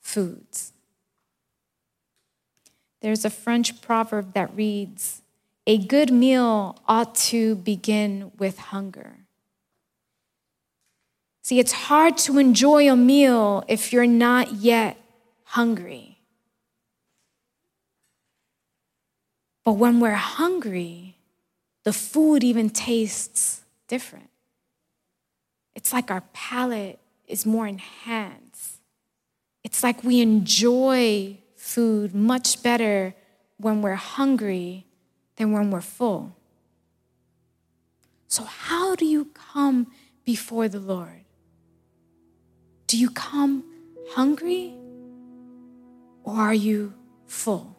foods? 0.00 0.72
There's 3.02 3.26
a 3.26 3.30
French 3.30 3.82
proverb 3.82 4.32
that 4.32 4.56
reads, 4.56 5.20
a 5.66 5.76
good 5.76 6.10
meal 6.10 6.78
ought 6.88 7.14
to 7.16 7.54
begin 7.56 8.32
with 8.38 8.58
hunger. 8.58 9.23
See, 11.44 11.60
it's 11.60 11.72
hard 11.72 12.16
to 12.24 12.38
enjoy 12.38 12.90
a 12.90 12.96
meal 12.96 13.64
if 13.68 13.92
you're 13.92 14.06
not 14.06 14.52
yet 14.52 14.96
hungry. 15.44 16.16
But 19.62 19.72
when 19.72 20.00
we're 20.00 20.12
hungry, 20.12 21.18
the 21.82 21.92
food 21.92 22.42
even 22.42 22.70
tastes 22.70 23.60
different. 23.88 24.30
It's 25.74 25.92
like 25.92 26.10
our 26.10 26.22
palate 26.32 26.98
is 27.26 27.44
more 27.44 27.66
enhanced. 27.66 28.80
It's 29.62 29.82
like 29.82 30.02
we 30.02 30.22
enjoy 30.22 31.36
food 31.56 32.14
much 32.14 32.62
better 32.62 33.14
when 33.58 33.82
we're 33.82 33.96
hungry 33.96 34.86
than 35.36 35.52
when 35.52 35.70
we're 35.70 35.82
full. 35.82 36.34
So, 38.28 38.44
how 38.44 38.94
do 38.94 39.04
you 39.04 39.26
come 39.34 39.88
before 40.24 40.68
the 40.68 40.80
Lord? 40.80 41.23
Do 42.86 42.98
you 42.98 43.10
come 43.10 43.64
hungry 44.10 44.74
or 46.22 46.34
are 46.34 46.54
you 46.54 46.94
full? 47.26 47.76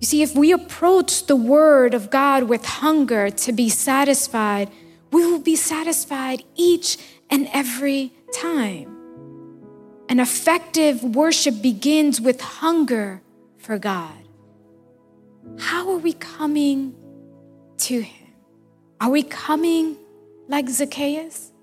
You 0.00 0.06
see, 0.06 0.22
if 0.22 0.34
we 0.34 0.52
approach 0.52 1.26
the 1.26 1.36
Word 1.36 1.94
of 1.94 2.10
God 2.10 2.42
with 2.42 2.64
hunger 2.66 3.30
to 3.30 3.52
be 3.52 3.70
satisfied, 3.70 4.70
we 5.10 5.24
will 5.24 5.38
be 5.38 5.56
satisfied 5.56 6.42
each 6.56 6.98
and 7.30 7.48
every 7.54 8.12
time. 8.34 8.90
An 10.10 10.20
effective 10.20 11.02
worship 11.02 11.62
begins 11.62 12.20
with 12.20 12.40
hunger 12.40 13.22
for 13.56 13.78
God. 13.78 14.12
How 15.58 15.90
are 15.90 15.98
we 15.98 16.12
coming 16.12 16.94
to 17.78 18.02
Him? 18.02 18.34
Are 19.00 19.10
we 19.10 19.22
coming 19.22 19.96
like 20.48 20.68
Zacchaeus? 20.68 21.53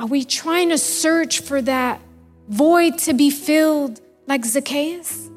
Are 0.00 0.06
we 0.06 0.24
trying 0.24 0.68
to 0.68 0.78
search 0.78 1.40
for 1.40 1.60
that 1.62 2.00
void 2.48 2.98
to 2.98 3.14
be 3.14 3.30
filled 3.30 4.00
like 4.28 4.44
Zacchaeus? 4.44 5.27